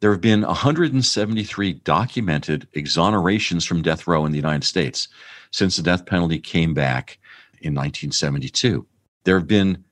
There 0.00 0.10
have 0.12 0.20
been 0.22 0.42
173 0.42 1.74
documented 1.74 2.66
exonerations 2.74 3.66
from 3.66 3.82
death 3.82 4.06
row 4.06 4.24
in 4.24 4.32
the 4.32 4.38
United 4.38 4.64
States 4.64 5.08
since 5.50 5.76
the 5.76 5.82
death 5.82 6.06
penalty 6.06 6.38
came 6.38 6.72
back 6.72 7.18
in 7.60 7.74
1972. 7.74 8.86
There 9.24 9.38
have 9.38 9.46
been 9.46 9.84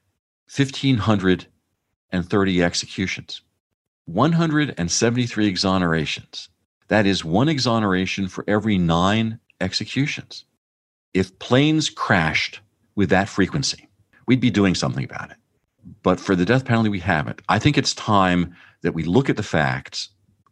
1,530 0.56 2.62
executions, 2.62 3.42
173 4.06 5.52
exonerations. 5.52 6.48
That 6.88 7.06
is 7.06 7.22
one 7.22 7.50
exoneration 7.50 8.28
for 8.28 8.44
every 8.48 8.78
nine 8.78 9.40
executions. 9.60 10.46
If 11.12 11.38
planes 11.38 11.90
crashed 11.90 12.60
with 12.94 13.10
that 13.10 13.28
frequency, 13.28 13.90
we'd 14.26 14.40
be 14.40 14.50
doing 14.50 14.74
something 14.74 15.04
about 15.04 15.30
it. 15.30 15.36
But 16.02 16.20
for 16.20 16.36
the 16.36 16.44
death 16.44 16.64
penalty, 16.64 16.90
we 16.90 17.00
haven't. 17.00 17.40
I 17.48 17.58
think 17.58 17.78
it's 17.78 17.94
time 17.94 18.54
that 18.82 18.94
we 18.94 19.04
look 19.04 19.30
at 19.30 19.36
the 19.36 19.42
facts, 19.42 20.10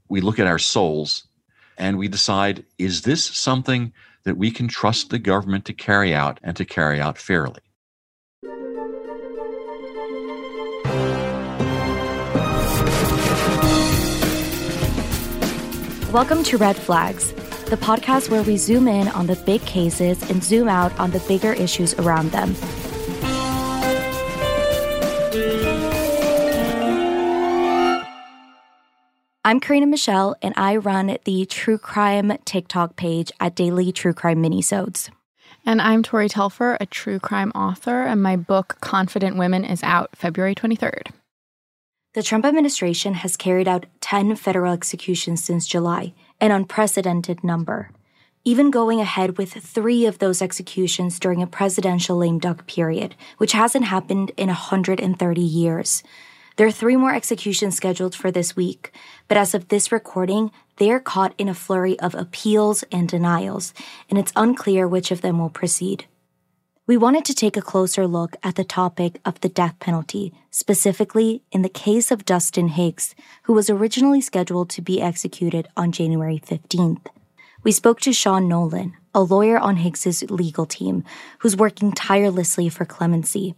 we 0.08 0.20
look 0.20 0.38
at 0.38 0.46
our 0.46 0.58
souls, 0.58 1.26
and 1.76 1.98
we 1.98 2.08
decide 2.08 2.64
is 2.78 3.02
this 3.02 3.24
something 3.24 3.92
that 4.24 4.36
we 4.36 4.50
can 4.50 4.66
trust 4.66 5.10
the 5.10 5.18
government 5.18 5.64
to 5.66 5.72
carry 5.72 6.14
out 6.14 6.40
and 6.42 6.56
to 6.56 6.64
carry 6.64 7.00
out 7.00 7.18
fairly? 7.18 7.60
Welcome 16.12 16.44
to 16.44 16.56
Red 16.56 16.76
Flags, 16.76 17.32
the 17.64 17.76
podcast 17.76 18.30
where 18.30 18.42
we 18.42 18.56
zoom 18.56 18.88
in 18.88 19.08
on 19.08 19.26
the 19.26 19.36
big 19.36 19.60
cases 19.66 20.30
and 20.30 20.42
zoom 20.42 20.66
out 20.66 20.98
on 20.98 21.10
the 21.10 21.20
bigger 21.28 21.52
issues 21.52 21.92
around 21.94 22.30
them. 22.30 22.54
I'm 29.46 29.60
Karina 29.60 29.86
Michelle, 29.86 30.34
and 30.42 30.52
I 30.56 30.74
run 30.74 31.18
the 31.22 31.46
True 31.46 31.78
Crime 31.78 32.36
TikTok 32.44 32.96
page 32.96 33.30
at 33.38 33.54
Daily 33.54 33.92
True 33.92 34.12
Crime 34.12 34.42
Minisodes. 34.42 35.08
And 35.64 35.80
I'm 35.80 36.02
Tori 36.02 36.28
Telfer, 36.28 36.76
a 36.80 36.86
true 36.86 37.20
crime 37.20 37.52
author, 37.54 38.02
and 38.02 38.20
my 38.20 38.34
book, 38.34 38.78
Confident 38.80 39.36
Women, 39.36 39.64
is 39.64 39.84
out 39.84 40.16
February 40.16 40.56
23rd. 40.56 41.12
The 42.14 42.24
Trump 42.24 42.44
administration 42.44 43.14
has 43.14 43.36
carried 43.36 43.68
out 43.68 43.86
10 44.00 44.34
federal 44.34 44.72
executions 44.72 45.44
since 45.44 45.68
July, 45.68 46.12
an 46.40 46.50
unprecedented 46.50 47.44
number, 47.44 47.90
even 48.42 48.72
going 48.72 49.00
ahead 49.00 49.38
with 49.38 49.52
three 49.52 50.06
of 50.06 50.18
those 50.18 50.42
executions 50.42 51.20
during 51.20 51.40
a 51.40 51.46
presidential 51.46 52.16
lame 52.16 52.40
duck 52.40 52.66
period, 52.66 53.14
which 53.38 53.52
hasn't 53.52 53.84
happened 53.84 54.32
in 54.36 54.48
130 54.48 55.40
years. 55.40 56.02
There 56.56 56.66
are 56.66 56.72
three 56.72 56.96
more 56.96 57.14
executions 57.14 57.76
scheduled 57.76 58.14
for 58.14 58.30
this 58.30 58.56
week, 58.56 58.90
but 59.28 59.36
as 59.36 59.54
of 59.54 59.68
this 59.68 59.92
recording, 59.92 60.50
they 60.78 60.90
are 60.90 61.00
caught 61.00 61.34
in 61.36 61.50
a 61.50 61.54
flurry 61.54 62.00
of 62.00 62.14
appeals 62.14 62.82
and 62.90 63.06
denials, 63.06 63.74
and 64.08 64.18
it's 64.18 64.32
unclear 64.34 64.88
which 64.88 65.10
of 65.10 65.20
them 65.20 65.38
will 65.38 65.50
proceed. 65.50 66.06
We 66.86 66.96
wanted 66.96 67.26
to 67.26 67.34
take 67.34 67.58
a 67.58 67.62
closer 67.62 68.06
look 68.06 68.36
at 68.42 68.54
the 68.54 68.64
topic 68.64 69.20
of 69.24 69.40
the 69.40 69.50
death 69.50 69.74
penalty, 69.80 70.32
specifically 70.50 71.42
in 71.52 71.60
the 71.60 71.68
case 71.68 72.10
of 72.10 72.24
Dustin 72.24 72.68
Higgs, 72.68 73.14
who 73.42 73.52
was 73.52 73.68
originally 73.68 74.22
scheduled 74.22 74.70
to 74.70 74.80
be 74.80 75.02
executed 75.02 75.68
on 75.76 75.92
January 75.92 76.40
15th. 76.42 77.06
We 77.64 77.72
spoke 77.72 78.00
to 78.00 78.14
Sean 78.14 78.48
Nolan, 78.48 78.94
a 79.14 79.20
lawyer 79.20 79.58
on 79.58 79.76
Higgs's 79.76 80.22
legal 80.30 80.64
team, 80.64 81.04
who's 81.40 81.56
working 81.56 81.92
tirelessly 81.92 82.70
for 82.70 82.86
clemency. 82.86 83.56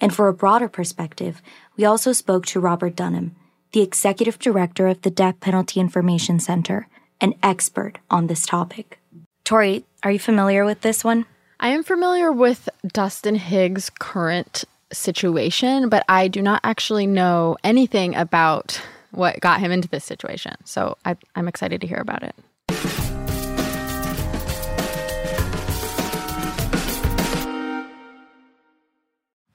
And 0.00 0.14
for 0.14 0.28
a 0.28 0.34
broader 0.34 0.68
perspective, 0.68 1.42
we 1.78 1.84
also 1.84 2.12
spoke 2.12 2.44
to 2.46 2.60
Robert 2.60 2.96
Dunham, 2.96 3.36
the 3.72 3.80
executive 3.80 4.38
director 4.38 4.88
of 4.88 5.00
the 5.02 5.10
Death 5.10 5.38
Penalty 5.40 5.78
Information 5.78 6.40
Center, 6.40 6.88
an 7.20 7.34
expert 7.42 7.98
on 8.10 8.26
this 8.26 8.44
topic. 8.44 8.98
Tori, 9.44 9.84
are 10.02 10.10
you 10.10 10.18
familiar 10.18 10.64
with 10.64 10.80
this 10.80 11.04
one? 11.04 11.24
I 11.60 11.68
am 11.68 11.84
familiar 11.84 12.32
with 12.32 12.68
Dustin 12.86 13.36
Higgs' 13.36 13.90
current 13.98 14.64
situation, 14.92 15.88
but 15.88 16.04
I 16.08 16.26
do 16.28 16.42
not 16.42 16.60
actually 16.64 17.06
know 17.06 17.56
anything 17.62 18.14
about 18.14 18.82
what 19.12 19.40
got 19.40 19.60
him 19.60 19.70
into 19.70 19.88
this 19.88 20.04
situation. 20.04 20.56
So 20.64 20.98
I, 21.04 21.16
am 21.36 21.48
excited 21.48 21.80
to 21.80 21.86
hear 21.86 21.98
about 21.98 22.22
it. 22.24 22.34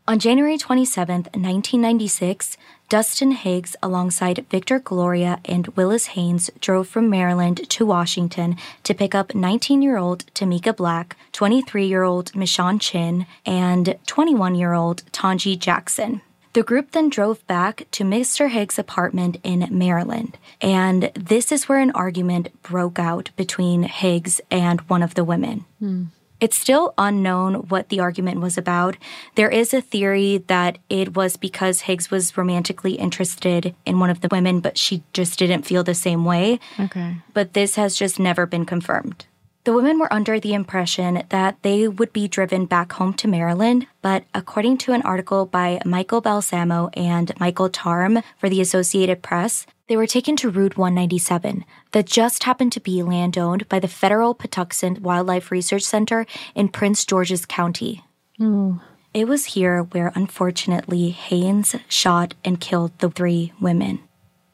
On 0.06 0.20
January 0.20 0.58
27, 0.58 1.16
1996, 1.16 2.58
Dustin 2.90 3.32
Higgs, 3.32 3.78
alongside 3.82 4.46
Victor 4.50 4.78
Gloria 4.78 5.40
and 5.46 5.68
Willis 5.78 6.08
Haynes, 6.08 6.50
drove 6.60 6.90
from 6.90 7.10
Maryland 7.10 7.70
to 7.70 7.86
Washington 7.86 8.58
to 8.84 8.94
pick 8.94 9.16
up 9.16 9.34
19 9.34 9.82
year 9.82 9.96
old 9.96 10.26
Tamika 10.34 10.76
Black, 10.76 11.16
23 11.32 11.86
year 11.88 12.04
old 12.04 12.34
Mishann 12.34 12.82
Chinn, 12.82 13.26
and 13.46 13.98
21 14.06 14.56
year 14.56 14.74
old 14.74 15.10
Tanji 15.14 15.58
Jackson. 15.58 16.20
The 16.52 16.64
group 16.64 16.92
then 16.92 17.10
drove 17.10 17.48
back 17.48 17.88
to 17.92 18.04
Mr. 18.04 18.50
Higgs' 18.50 18.78
apartment 18.78 19.38
in 19.42 19.70
Maryland, 19.72 20.38
and 20.60 21.12
this 21.16 21.50
is 21.50 21.70
where 21.70 21.80
an 21.80 21.92
argument 21.92 22.50
broke 22.62 23.00
out 23.00 23.30
between 23.38 23.84
Higgs 23.84 24.42
and 24.52 24.82
one 24.82 25.02
of 25.02 25.16
the 25.16 25.24
women. 25.24 25.64
Hmm. 25.80 26.04
It's 26.44 26.60
still 26.60 26.94
unknown 26.98 27.70
what 27.70 27.88
the 27.88 28.02
argument 28.02 28.42
was 28.42 28.58
about. 28.58 28.98
There 29.36 29.50
is 29.50 29.74
a 29.74 29.80
theory 29.80 30.44
that 30.48 30.78
it 30.90 31.16
was 31.16 31.38
because 31.38 31.88
Higgs 31.88 32.12
was 32.12 32.36
romantically 32.36 32.96
interested 32.96 33.74
in 33.86 33.98
one 33.98 34.10
of 34.10 34.20
the 34.20 34.28
women, 34.30 34.60
but 34.60 34.78
she 34.78 35.04
just 35.14 35.40
didn't 35.40 35.62
feel 35.62 35.86
the 35.86 35.96
same 35.96 36.26
way. 36.26 36.60
Okay. 36.78 37.16
But 37.34 37.54
this 37.54 37.76
has 37.76 37.96
just 37.96 38.20
never 38.20 38.46
been 38.46 38.66
confirmed. 38.66 39.26
The 39.64 39.72
women 39.72 39.98
were 39.98 40.12
under 40.12 40.38
the 40.38 40.54
impression 40.54 41.24
that 41.30 41.56
they 41.62 41.88
would 41.88 42.12
be 42.12 42.28
driven 42.28 42.66
back 42.66 42.92
home 42.92 43.14
to 43.14 43.30
Maryland, 43.30 43.88
but 44.02 44.26
according 44.34 44.80
to 44.80 44.92
an 44.92 45.02
article 45.04 45.46
by 45.46 45.80
Michael 45.86 46.20
Balsamo 46.20 46.90
and 46.96 47.32
Michael 47.40 47.70
Tarm 47.70 48.22
for 48.38 48.50
the 48.50 48.60
Associated 48.60 49.22
Press, 49.22 49.66
they 49.88 49.98
were 49.98 50.08
taken 50.08 50.36
to 50.38 50.50
Route 50.50 50.78
197 50.78 51.66
that 51.92 52.06
just 52.06 52.44
happened 52.44 52.72
to 52.72 52.80
be 52.80 53.04
land 53.04 53.38
owned 53.38 53.68
by 53.68 53.80
the 53.80 53.88
Federal 53.88 54.34
Patuxent 54.34 55.00
Wildlife 55.02 55.52
Research 55.52 55.84
Center 55.84 56.26
in 56.56 56.70
Prince 56.70 57.06
George's 57.06 57.46
County. 57.46 58.04
Mm. 58.40 58.82
It 59.14 59.28
was 59.28 59.46
here 59.46 59.84
where, 59.84 60.12
unfortunately, 60.16 61.10
Haynes 61.12 61.76
shot 61.88 62.34
and 62.44 62.60
killed 62.60 62.98
the 63.00 63.10
three 63.10 63.54
women. 63.60 64.00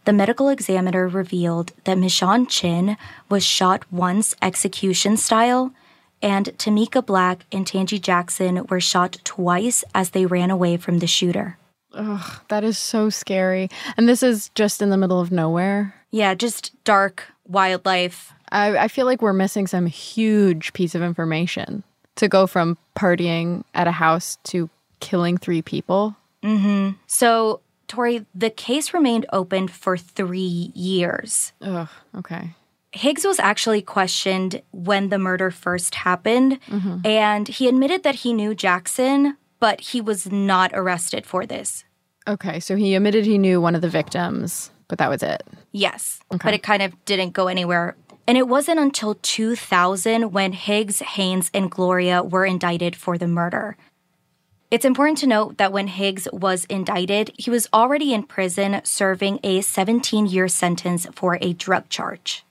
The 0.06 0.14
medical 0.14 0.50
examiner 0.50 1.08
revealed 1.08 1.72
that 1.84 1.98
Mishann 1.98 2.50
Chinn 2.50 2.98
was 3.30 3.46
shot 3.46 3.90
once 3.92 4.36
execution 4.42 5.16
style, 5.16 5.72
and 6.22 6.48
Tamika 6.58 7.06
Black 7.06 7.46
and 7.52 7.66
Tanji 7.66 8.02
Jackson 8.02 8.66
were 8.68 8.82
shot 8.82 9.18
twice 9.24 9.84
as 9.94 10.10
they 10.10 10.26
ran 10.26 10.50
away 10.50 10.76
from 10.76 11.00
the 11.00 11.08
shooter. 11.08 11.58
Ugh, 11.94 12.42
that 12.50 12.64
is 12.64 12.78
so 12.78 13.10
scary. 13.10 13.70
And 13.98 14.08
this 14.08 14.24
is 14.24 14.50
just 14.56 14.82
in 14.82 14.90
the 14.90 14.98
middle 14.98 15.20
of 15.20 15.32
nowhere. 15.32 15.96
Yeah, 16.12 16.34
just 16.34 16.72
dark 16.84 17.26
wildlife. 17.48 18.34
I, 18.52 18.78
I 18.78 18.88
feel 18.88 19.06
like 19.06 19.22
we're 19.22 19.34
missing 19.34 19.68
some 19.68 19.86
huge 19.86 20.74
piece 20.74 20.96
of 20.96 21.02
information 21.02 21.84
to 22.16 22.28
go 22.28 22.48
from 22.48 22.78
partying 22.96 23.64
at 23.74 23.88
a 23.88 23.92
house 23.92 24.38
to 24.46 24.70
killing 25.00 25.38
three 25.38 25.62
people. 25.62 26.16
Mm-hmm. 26.44 26.96
So, 27.08 27.62
Tori, 27.88 28.26
the 28.36 28.50
case 28.50 28.94
remained 28.94 29.26
open 29.32 29.68
for 29.68 29.98
three 29.98 30.72
years. 30.76 31.54
Ugh, 31.62 31.90
okay. 32.18 32.52
Higgs 32.92 33.24
was 33.24 33.40
actually 33.40 33.82
questioned 33.84 34.62
when 34.72 35.10
the 35.10 35.20
murder 35.20 35.52
first 35.52 35.94
happened, 35.96 36.60
and 37.06 37.48
he 37.48 37.68
admitted 37.68 38.02
that 38.04 38.16
he 38.16 38.34
knew 38.34 38.56
Jackson, 38.56 39.38
but 39.60 39.82
he 39.82 40.02
was 40.02 40.32
not 40.32 40.72
arrested 40.74 41.26
for 41.26 41.46
this. 41.46 41.84
Okay, 42.28 42.60
so 42.60 42.76
he 42.76 42.96
admitted 42.96 43.26
he 43.26 43.38
knew 43.38 43.60
one 43.60 43.76
of 43.76 43.82
the 43.82 43.90
victims, 43.90 44.72
but 44.88 44.98
that 45.00 45.10
was 45.10 45.24
it. 45.24 45.44
Yes, 45.72 46.20
but 46.30 46.54
it 46.54 46.64
kind 46.64 46.82
of 46.82 46.94
didn't 47.06 47.32
go 47.32 47.48
anywhere. 47.48 47.96
And 48.28 48.38
it 48.38 48.48
wasn't 48.48 48.80
until 48.80 49.16
2000 49.16 50.32
when 50.32 50.54
Higgs, 50.54 51.00
Haynes, 51.00 51.50
and 51.54 51.72
Gloria 51.72 52.22
were 52.22 52.46
indicted 52.46 52.96
for 52.96 53.18
the 53.18 53.28
murder. 53.28 53.76
It's 54.70 54.86
important 54.86 55.18
to 55.20 55.28
note 55.28 55.58
that 55.58 55.72
when 55.72 55.88
Higgs 55.88 56.28
was 56.32 56.66
indicted, 56.66 57.32
he 57.40 57.50
was 57.50 57.68
already 57.74 58.14
in 58.14 58.22
prison 58.22 58.82
serving 58.84 59.40
a 59.44 59.62
17 59.62 60.28
year 60.28 60.48
sentence 60.48 61.08
for 61.16 61.40
a 61.42 61.54
drug 61.54 61.90
charge. 61.90 62.46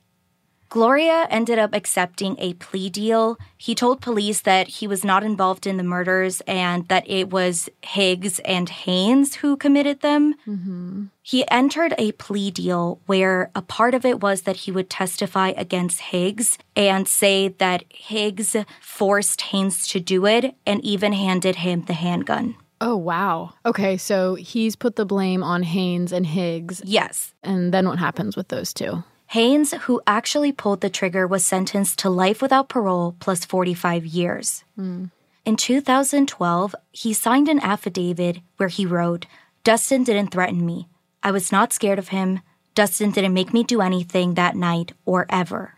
Gloria 0.69 1.27
ended 1.31 1.59
up 1.59 1.75
accepting 1.75 2.37
a 2.39 2.55
plea 2.55 2.91
deal. 2.91 3.39
He 3.57 3.75
told 3.75 4.01
police 4.01 4.41
that 4.43 4.69
he 4.69 4.87
was 4.87 5.05
not 5.05 5.25
involved 5.25 5.67
in 5.67 5.79
the 5.79 5.83
murders 5.83 6.43
and 6.43 6.87
that 6.89 7.09
it 7.09 7.31
was 7.31 7.69
Higgs 7.83 8.39
and 8.41 8.69
Haynes 8.69 9.37
who 9.37 9.57
committed 9.57 10.01
them. 10.01 10.35
Mm-hmm. 10.47 11.07
He 11.23 11.49
entered 11.49 11.95
a 11.97 12.13
plea 12.13 12.51
deal 12.51 13.01
where 13.07 13.51
a 13.55 13.63
part 13.63 13.95
of 13.95 14.05
it 14.05 14.21
was 14.21 14.43
that 14.43 14.57
he 14.57 14.71
would 14.71 14.91
testify 14.91 15.49
against 15.57 16.01
Higgs 16.01 16.59
and 16.77 17.09
say 17.09 17.49
that 17.49 17.85
Higgs 17.89 18.55
forced 18.81 19.41
Haynes 19.41 19.87
to 19.89 20.01
do 20.01 20.27
it 20.27 20.55
and 20.67 20.85
even 20.85 21.13
handed 21.13 21.57
him 21.57 21.83
the 21.83 21.95
handgun. 21.95 22.57
Oh, 22.81 22.97
wow. 22.97 23.55
Okay, 23.67 23.97
so 23.97 24.37
he's 24.37 24.77
put 24.77 24.97
the 24.97 25.05
blame 25.05 25.43
on 25.43 25.65
Haynes 25.65 26.13
and 26.13 26.27
Higgs. 26.27 26.81
Yes. 26.85 27.35
And 27.43 27.75
then 27.75 27.89
what 27.89 27.99
happens 27.99 28.37
with 28.37 28.49
those 28.49 28.73
two? 28.73 29.03
Haynes, 29.29 29.73
who 29.83 30.01
actually 30.07 30.53
pulled 30.53 30.81
the 30.81 30.89
trigger, 30.89 31.27
was 31.27 31.45
sentenced 31.45 31.99
to 31.99 32.11
life 32.11 32.41
without 32.41 32.69
parole 32.69 33.15
plus 33.21 33.45
45 33.45 34.07
years. 34.07 34.65
Hmm. 34.75 35.07
In 35.45 35.57
2012, 35.57 36.75
he 36.93 37.13
signed 37.13 37.49
an 37.49 37.61
affidavit 37.61 38.39
where 38.57 38.69
he 38.69 38.87
wrote, 38.87 39.27
Dustin 39.65 40.03
didn't 40.03 40.31
threaten 40.31 40.65
me. 40.65 40.89
I 41.23 41.31
was 41.31 41.53
not 41.53 41.73
scared 41.73 41.99
of 41.99 42.09
him. 42.09 42.41
Dustin 42.75 43.11
didn't 43.11 43.35
make 43.35 43.53
me 43.53 43.65
do 43.65 43.83
anything 43.83 44.35
that 44.35 44.57
night 44.57 44.93
or 45.05 45.27
ever. 45.29 45.75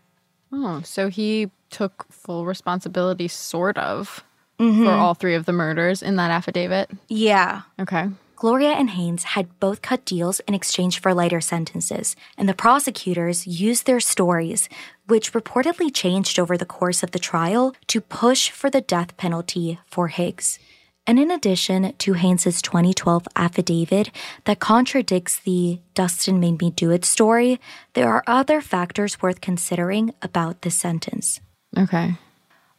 Oh, 0.52 0.82
so 0.84 1.08
he 1.08 1.50
took 1.70 2.06
full 2.10 2.46
responsibility, 2.46 3.26
sort 3.26 3.78
of, 3.78 4.24
for 4.58 4.64
mm-hmm. 4.64 4.86
all 4.86 5.14
three 5.14 5.34
of 5.34 5.46
the 5.46 5.52
murders 5.52 6.02
in 6.02 6.16
that 6.16 6.30
affidavit. 6.30 6.90
Yeah. 7.08 7.62
Okay. 7.80 8.08
Gloria 8.40 8.70
and 8.70 8.88
Haynes 8.88 9.24
had 9.34 9.60
both 9.60 9.82
cut 9.82 10.06
deals 10.06 10.40
in 10.48 10.54
exchange 10.54 10.98
for 10.98 11.12
lighter 11.12 11.42
sentences, 11.42 12.16
and 12.38 12.48
the 12.48 12.54
prosecutors 12.54 13.46
used 13.46 13.84
their 13.84 14.00
stories, 14.00 14.66
which 15.06 15.34
reportedly 15.34 15.92
changed 15.92 16.38
over 16.38 16.56
the 16.56 16.64
course 16.64 17.02
of 17.02 17.10
the 17.10 17.18
trial, 17.18 17.74
to 17.86 18.00
push 18.00 18.48
for 18.48 18.70
the 18.70 18.80
death 18.80 19.14
penalty 19.18 19.78
for 19.84 20.08
Higgs. 20.08 20.58
And 21.06 21.18
in 21.18 21.30
addition 21.30 21.92
to 21.98 22.14
Haynes's 22.14 22.62
2012 22.62 23.28
affidavit 23.36 24.10
that 24.46 24.58
contradicts 24.58 25.38
the 25.38 25.80
Dustin 25.92 26.40
made 26.40 26.62
me 26.62 26.70
do 26.70 26.90
it 26.90 27.04
story, 27.04 27.60
there 27.92 28.08
are 28.08 28.24
other 28.26 28.62
factors 28.62 29.20
worth 29.20 29.42
considering 29.42 30.14
about 30.22 30.62
this 30.62 30.78
sentence. 30.78 31.42
Okay. 31.76 32.14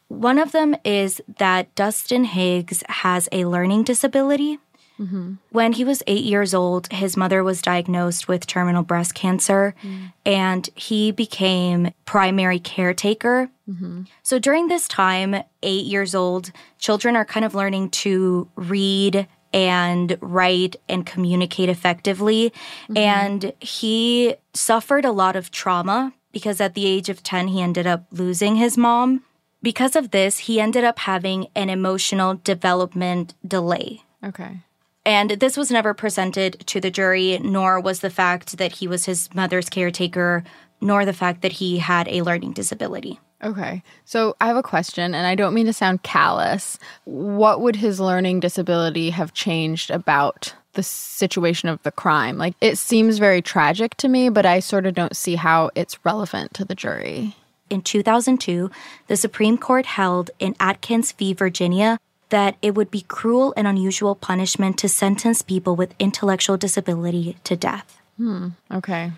One 0.08 0.40
of 0.40 0.50
them 0.50 0.74
is 0.84 1.22
that 1.38 1.72
Dustin 1.76 2.24
Higgs 2.24 2.82
has 2.88 3.28
a 3.30 3.44
learning 3.44 3.84
disability. 3.84 4.58
Mm-hmm. 5.02 5.34
When 5.50 5.72
he 5.72 5.84
was 5.84 6.02
eight 6.06 6.24
years 6.24 6.54
old, 6.54 6.90
his 6.92 7.16
mother 7.16 7.42
was 7.42 7.60
diagnosed 7.60 8.28
with 8.28 8.46
terminal 8.46 8.82
breast 8.82 9.14
cancer 9.14 9.74
mm. 9.82 10.12
and 10.24 10.68
he 10.74 11.10
became 11.10 11.92
primary 12.04 12.58
caretaker. 12.60 13.50
Mm-hmm. 13.68 14.02
So 14.22 14.38
during 14.38 14.68
this 14.68 14.86
time, 14.86 15.42
eight 15.62 15.86
years 15.86 16.14
old, 16.14 16.52
children 16.78 17.16
are 17.16 17.24
kind 17.24 17.44
of 17.44 17.54
learning 17.54 17.90
to 17.90 18.48
read 18.54 19.26
and 19.52 20.16
write 20.20 20.76
and 20.88 21.04
communicate 21.04 21.68
effectively. 21.68 22.50
Mm-hmm. 22.84 22.96
And 22.96 23.52
he 23.60 24.36
suffered 24.54 25.04
a 25.04 25.12
lot 25.12 25.36
of 25.36 25.50
trauma 25.50 26.12
because 26.32 26.60
at 26.60 26.74
the 26.74 26.86
age 26.86 27.08
of 27.08 27.22
10, 27.22 27.48
he 27.48 27.60
ended 27.60 27.86
up 27.86 28.06
losing 28.10 28.56
his 28.56 28.78
mom. 28.78 29.22
Because 29.62 29.94
of 29.94 30.10
this, 30.10 30.38
he 30.38 30.60
ended 30.60 30.82
up 30.82 31.00
having 31.00 31.46
an 31.54 31.70
emotional 31.70 32.40
development 32.42 33.34
delay. 33.46 34.02
Okay. 34.24 34.58
And 35.04 35.30
this 35.32 35.56
was 35.56 35.70
never 35.70 35.94
presented 35.94 36.64
to 36.66 36.80
the 36.80 36.90
jury, 36.90 37.38
nor 37.42 37.80
was 37.80 38.00
the 38.00 38.10
fact 38.10 38.58
that 38.58 38.72
he 38.72 38.86
was 38.86 39.06
his 39.06 39.32
mother's 39.34 39.68
caretaker, 39.68 40.44
nor 40.80 41.04
the 41.04 41.12
fact 41.12 41.42
that 41.42 41.52
he 41.52 41.78
had 41.78 42.08
a 42.08 42.22
learning 42.22 42.52
disability. 42.52 43.18
Okay. 43.42 43.82
So 44.04 44.36
I 44.40 44.46
have 44.46 44.56
a 44.56 44.62
question, 44.62 45.14
and 45.14 45.26
I 45.26 45.34
don't 45.34 45.54
mean 45.54 45.66
to 45.66 45.72
sound 45.72 46.04
callous. 46.04 46.78
What 47.04 47.60
would 47.60 47.76
his 47.76 47.98
learning 47.98 48.40
disability 48.40 49.10
have 49.10 49.34
changed 49.34 49.90
about 49.90 50.54
the 50.74 50.82
situation 50.84 51.68
of 51.68 51.82
the 51.82 51.90
crime? 51.90 52.38
Like, 52.38 52.54
it 52.60 52.78
seems 52.78 53.18
very 53.18 53.42
tragic 53.42 53.96
to 53.96 54.08
me, 54.08 54.28
but 54.28 54.46
I 54.46 54.60
sort 54.60 54.86
of 54.86 54.94
don't 54.94 55.16
see 55.16 55.34
how 55.34 55.70
it's 55.74 56.04
relevant 56.04 56.54
to 56.54 56.64
the 56.64 56.76
jury. 56.76 57.34
In 57.68 57.82
2002, 57.82 58.70
the 59.08 59.16
Supreme 59.16 59.58
Court 59.58 59.86
held 59.86 60.30
in 60.38 60.54
Atkins 60.60 61.10
v. 61.10 61.32
Virginia 61.32 61.98
that 62.32 62.56
it 62.62 62.74
would 62.74 62.90
be 62.90 63.02
cruel 63.02 63.52
and 63.56 63.66
unusual 63.66 64.14
punishment 64.14 64.78
to 64.78 64.88
sentence 64.88 65.42
people 65.42 65.76
with 65.76 65.94
intellectual 65.98 66.56
disability 66.56 67.36
to 67.44 67.54
death. 67.54 68.00
Hmm, 68.16 68.48
okay. 68.70 69.12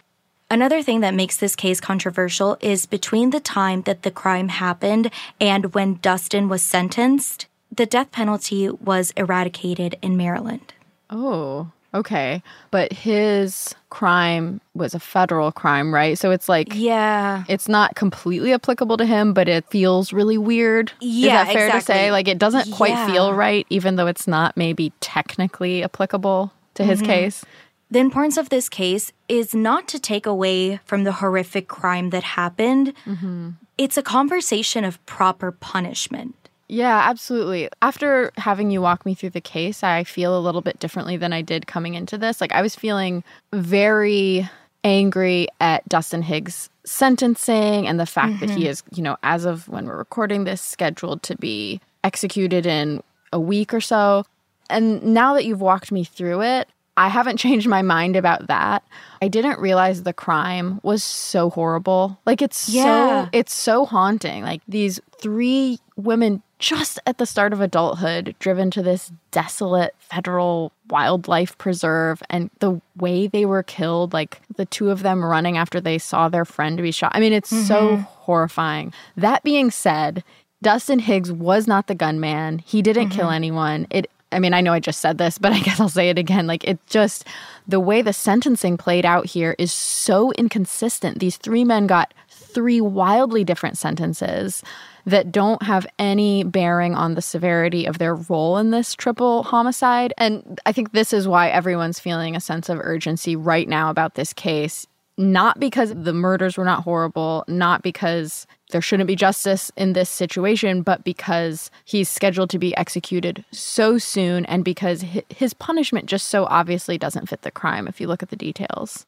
Another 0.50 0.82
thing 0.82 1.00
that 1.00 1.14
makes 1.14 1.36
this 1.36 1.54
case 1.54 1.80
controversial 1.80 2.58
is 2.60 2.86
between 2.86 3.30
the 3.30 3.40
time 3.40 3.82
that 3.82 4.02
the 4.02 4.10
crime 4.10 4.48
happened 4.48 5.10
and 5.40 5.74
when 5.74 6.00
Dustin 6.02 6.48
was 6.48 6.62
sentenced, 6.62 7.46
the 7.70 7.86
death 7.86 8.10
penalty 8.10 8.68
was 8.68 9.12
eradicated 9.16 9.96
in 10.02 10.16
Maryland. 10.16 10.74
Oh, 11.08 11.70
okay. 11.94 12.42
But 12.70 12.92
his 12.92 13.74
crime 13.90 14.60
was 14.74 14.94
a 14.94 15.00
federal 15.00 15.52
crime, 15.52 15.94
right? 15.94 16.18
So 16.18 16.30
it's 16.30 16.48
like 16.48 16.68
Yeah. 16.72 17.44
it's 17.48 17.68
not 17.68 17.94
completely 17.94 18.52
applicable 18.52 18.96
to 18.96 19.06
him, 19.06 19.32
but 19.32 19.48
it 19.48 19.64
feels 19.70 20.12
really 20.12 20.36
weird. 20.36 20.92
Yeah, 21.00 21.42
Is 21.42 21.46
that 21.46 21.52
fair 21.54 21.70
to 21.70 21.80
say? 21.80 22.10
Like 22.10 22.28
it 22.28 22.38
doesn't 22.38 22.72
quite 22.72 22.90
Yeah. 22.90 23.06
feel 23.06 23.32
right, 23.32 23.66
even 23.70 23.96
though 23.96 24.08
it's 24.08 24.26
not 24.26 24.56
maybe 24.56 24.92
technically 25.00 25.84
applicable 25.84 26.52
to 26.74 26.84
his 26.84 26.98
mm-hmm. 26.98 27.06
case. 27.06 27.44
The 27.90 28.00
importance 28.00 28.36
of 28.36 28.48
this 28.48 28.68
case 28.68 29.12
is 29.28 29.54
not 29.54 29.86
to 29.88 30.00
take 30.00 30.26
away 30.26 30.80
from 30.84 31.04
the 31.04 31.12
horrific 31.12 31.68
crime 31.68 32.10
that 32.10 32.24
happened. 32.24 32.92
Mm-hmm. 33.06 33.50
It's 33.78 33.96
a 33.96 34.02
conversation 34.02 34.84
of 34.84 35.04
proper 35.06 35.52
punishment. 35.52 36.43
Yeah, 36.74 37.08
absolutely. 37.08 37.68
After 37.82 38.32
having 38.36 38.72
you 38.72 38.82
walk 38.82 39.06
me 39.06 39.14
through 39.14 39.30
the 39.30 39.40
case, 39.40 39.84
I 39.84 40.02
feel 40.02 40.36
a 40.36 40.40
little 40.40 40.60
bit 40.60 40.80
differently 40.80 41.16
than 41.16 41.32
I 41.32 41.40
did 41.40 41.68
coming 41.68 41.94
into 41.94 42.18
this. 42.18 42.40
Like 42.40 42.50
I 42.50 42.62
was 42.62 42.74
feeling 42.74 43.22
very 43.52 44.50
angry 44.82 45.46
at 45.60 45.88
Dustin 45.88 46.22
Higgs' 46.22 46.68
sentencing 46.84 47.86
and 47.86 48.00
the 48.00 48.06
fact 48.06 48.40
that 48.40 48.50
he 48.50 48.62
mm-hmm. 48.62 48.70
is, 48.70 48.82
you 48.92 49.04
know, 49.04 49.16
as 49.22 49.44
of 49.44 49.68
when 49.68 49.86
we're 49.86 49.96
recording 49.96 50.44
this, 50.44 50.60
scheduled 50.60 51.22
to 51.22 51.36
be 51.36 51.80
executed 52.02 52.66
in 52.66 53.04
a 53.32 53.38
week 53.38 53.72
or 53.72 53.80
so. 53.80 54.26
And 54.68 55.00
now 55.02 55.34
that 55.34 55.44
you've 55.44 55.60
walked 55.60 55.92
me 55.92 56.02
through 56.02 56.42
it, 56.42 56.68
I 56.96 57.08
haven't 57.08 57.36
changed 57.44 57.68
my 57.68 57.82
mind 57.82 58.16
about 58.16 58.48
that. 58.48 58.82
I 59.22 59.28
didn't 59.28 59.60
realize 59.60 60.02
the 60.02 60.12
crime 60.12 60.80
was 60.82 61.04
so 61.04 61.50
horrible. 61.50 62.18
Like 62.26 62.42
it's 62.42 62.68
Yeah. 62.68 63.26
so 63.26 63.28
it's 63.32 63.54
so 63.54 63.86
haunting. 63.86 64.42
Like 64.42 64.60
these 64.66 65.00
three 65.20 65.78
women 65.96 66.42
just 66.58 66.98
at 67.06 67.18
the 67.18 67.26
start 67.26 67.52
of 67.52 67.60
adulthood 67.60 68.34
driven 68.38 68.70
to 68.70 68.82
this 68.82 69.12
desolate 69.30 69.94
federal 69.98 70.72
wildlife 70.90 71.56
preserve 71.58 72.22
and 72.30 72.50
the 72.60 72.80
way 72.96 73.26
they 73.26 73.44
were 73.44 73.62
killed 73.62 74.12
like 74.12 74.40
the 74.56 74.66
two 74.66 74.90
of 74.90 75.02
them 75.02 75.24
running 75.24 75.56
after 75.56 75.80
they 75.80 75.98
saw 75.98 76.28
their 76.28 76.44
friend 76.44 76.78
be 76.78 76.90
shot. 76.90 77.12
I 77.14 77.20
mean 77.20 77.32
it's 77.32 77.50
so 77.50 77.88
mm-hmm. 77.88 78.02
horrifying. 78.02 78.92
That 79.16 79.42
being 79.42 79.70
said, 79.70 80.24
Dustin 80.62 80.98
Higgs 80.98 81.30
was 81.30 81.66
not 81.66 81.86
the 81.86 81.94
gunman. 81.94 82.58
He 82.58 82.80
didn't 82.80 83.10
kill 83.10 83.26
mm-hmm. 83.26 83.34
anyone. 83.34 83.86
It 83.90 84.10
I 84.34 84.38
mean, 84.38 84.52
I 84.52 84.60
know 84.60 84.72
I 84.72 84.80
just 84.80 85.00
said 85.00 85.18
this, 85.18 85.38
but 85.38 85.52
I 85.52 85.60
guess 85.60 85.80
I'll 85.80 85.88
say 85.88 86.10
it 86.10 86.18
again. 86.18 86.46
Like, 86.46 86.64
it 86.64 86.78
just, 86.86 87.26
the 87.66 87.80
way 87.80 88.02
the 88.02 88.12
sentencing 88.12 88.76
played 88.76 89.06
out 89.06 89.26
here 89.26 89.54
is 89.58 89.72
so 89.72 90.32
inconsistent. 90.32 91.20
These 91.20 91.36
three 91.36 91.64
men 91.64 91.86
got 91.86 92.12
three 92.28 92.80
wildly 92.80 93.44
different 93.44 93.78
sentences 93.78 94.62
that 95.06 95.30
don't 95.30 95.62
have 95.62 95.86
any 95.98 96.44
bearing 96.44 96.94
on 96.94 97.14
the 97.14 97.22
severity 97.22 97.84
of 97.84 97.98
their 97.98 98.14
role 98.14 98.56
in 98.56 98.70
this 98.70 98.94
triple 98.94 99.42
homicide. 99.42 100.14
And 100.16 100.60
I 100.64 100.72
think 100.72 100.92
this 100.92 101.12
is 101.12 101.28
why 101.28 101.48
everyone's 101.50 102.00
feeling 102.00 102.34
a 102.34 102.40
sense 102.40 102.68
of 102.68 102.78
urgency 102.80 103.36
right 103.36 103.68
now 103.68 103.90
about 103.90 104.14
this 104.14 104.32
case. 104.32 104.86
Not 105.16 105.60
because 105.60 105.92
the 105.94 106.12
murders 106.12 106.56
were 106.56 106.64
not 106.64 106.82
horrible, 106.82 107.44
not 107.46 107.82
because 107.82 108.46
there 108.74 108.82
shouldn't 108.82 109.06
be 109.06 109.14
justice 109.14 109.70
in 109.76 109.92
this 109.92 110.10
situation, 110.10 110.82
but 110.82 111.04
because 111.04 111.70
he's 111.84 112.08
scheduled 112.08 112.50
to 112.50 112.58
be 112.58 112.76
executed 112.76 113.44
so 113.52 113.98
soon 113.98 114.44
and 114.46 114.64
because 114.64 115.04
his 115.28 115.54
punishment 115.54 116.06
just 116.06 116.26
so 116.26 116.44
obviously 116.46 116.98
doesn't 116.98 117.28
fit 117.28 117.42
the 117.42 117.52
crime 117.52 117.86
if 117.86 118.00
you 118.00 118.08
look 118.08 118.20
at 118.20 118.30
the 118.30 118.36
details. 118.36 119.06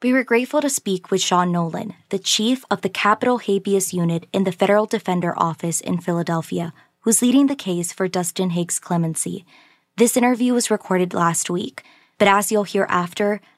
We 0.00 0.12
were 0.12 0.22
grateful 0.22 0.60
to 0.60 0.70
speak 0.70 1.10
with 1.10 1.22
Sean 1.22 1.50
Nolan, 1.50 1.94
the 2.10 2.20
chief 2.20 2.64
of 2.70 2.82
the 2.82 2.88
Capital 2.88 3.38
Habeas 3.38 3.92
Unit 3.92 4.28
in 4.32 4.44
the 4.44 4.52
Federal 4.52 4.86
Defender 4.86 5.34
Office 5.36 5.80
in 5.80 5.98
Philadelphia, 5.98 6.72
who's 7.00 7.20
leading 7.20 7.48
the 7.48 7.56
case 7.56 7.92
for 7.92 8.06
Dustin 8.06 8.50
Higgs' 8.50 8.78
clemency. 8.78 9.44
This 9.96 10.16
interview 10.16 10.54
was 10.54 10.70
recorded 10.70 11.14
last 11.14 11.50
week, 11.50 11.82
but 12.16 12.28
as 12.28 12.52
you'll 12.52 12.62
hear 12.62 12.86
after, 12.88 13.40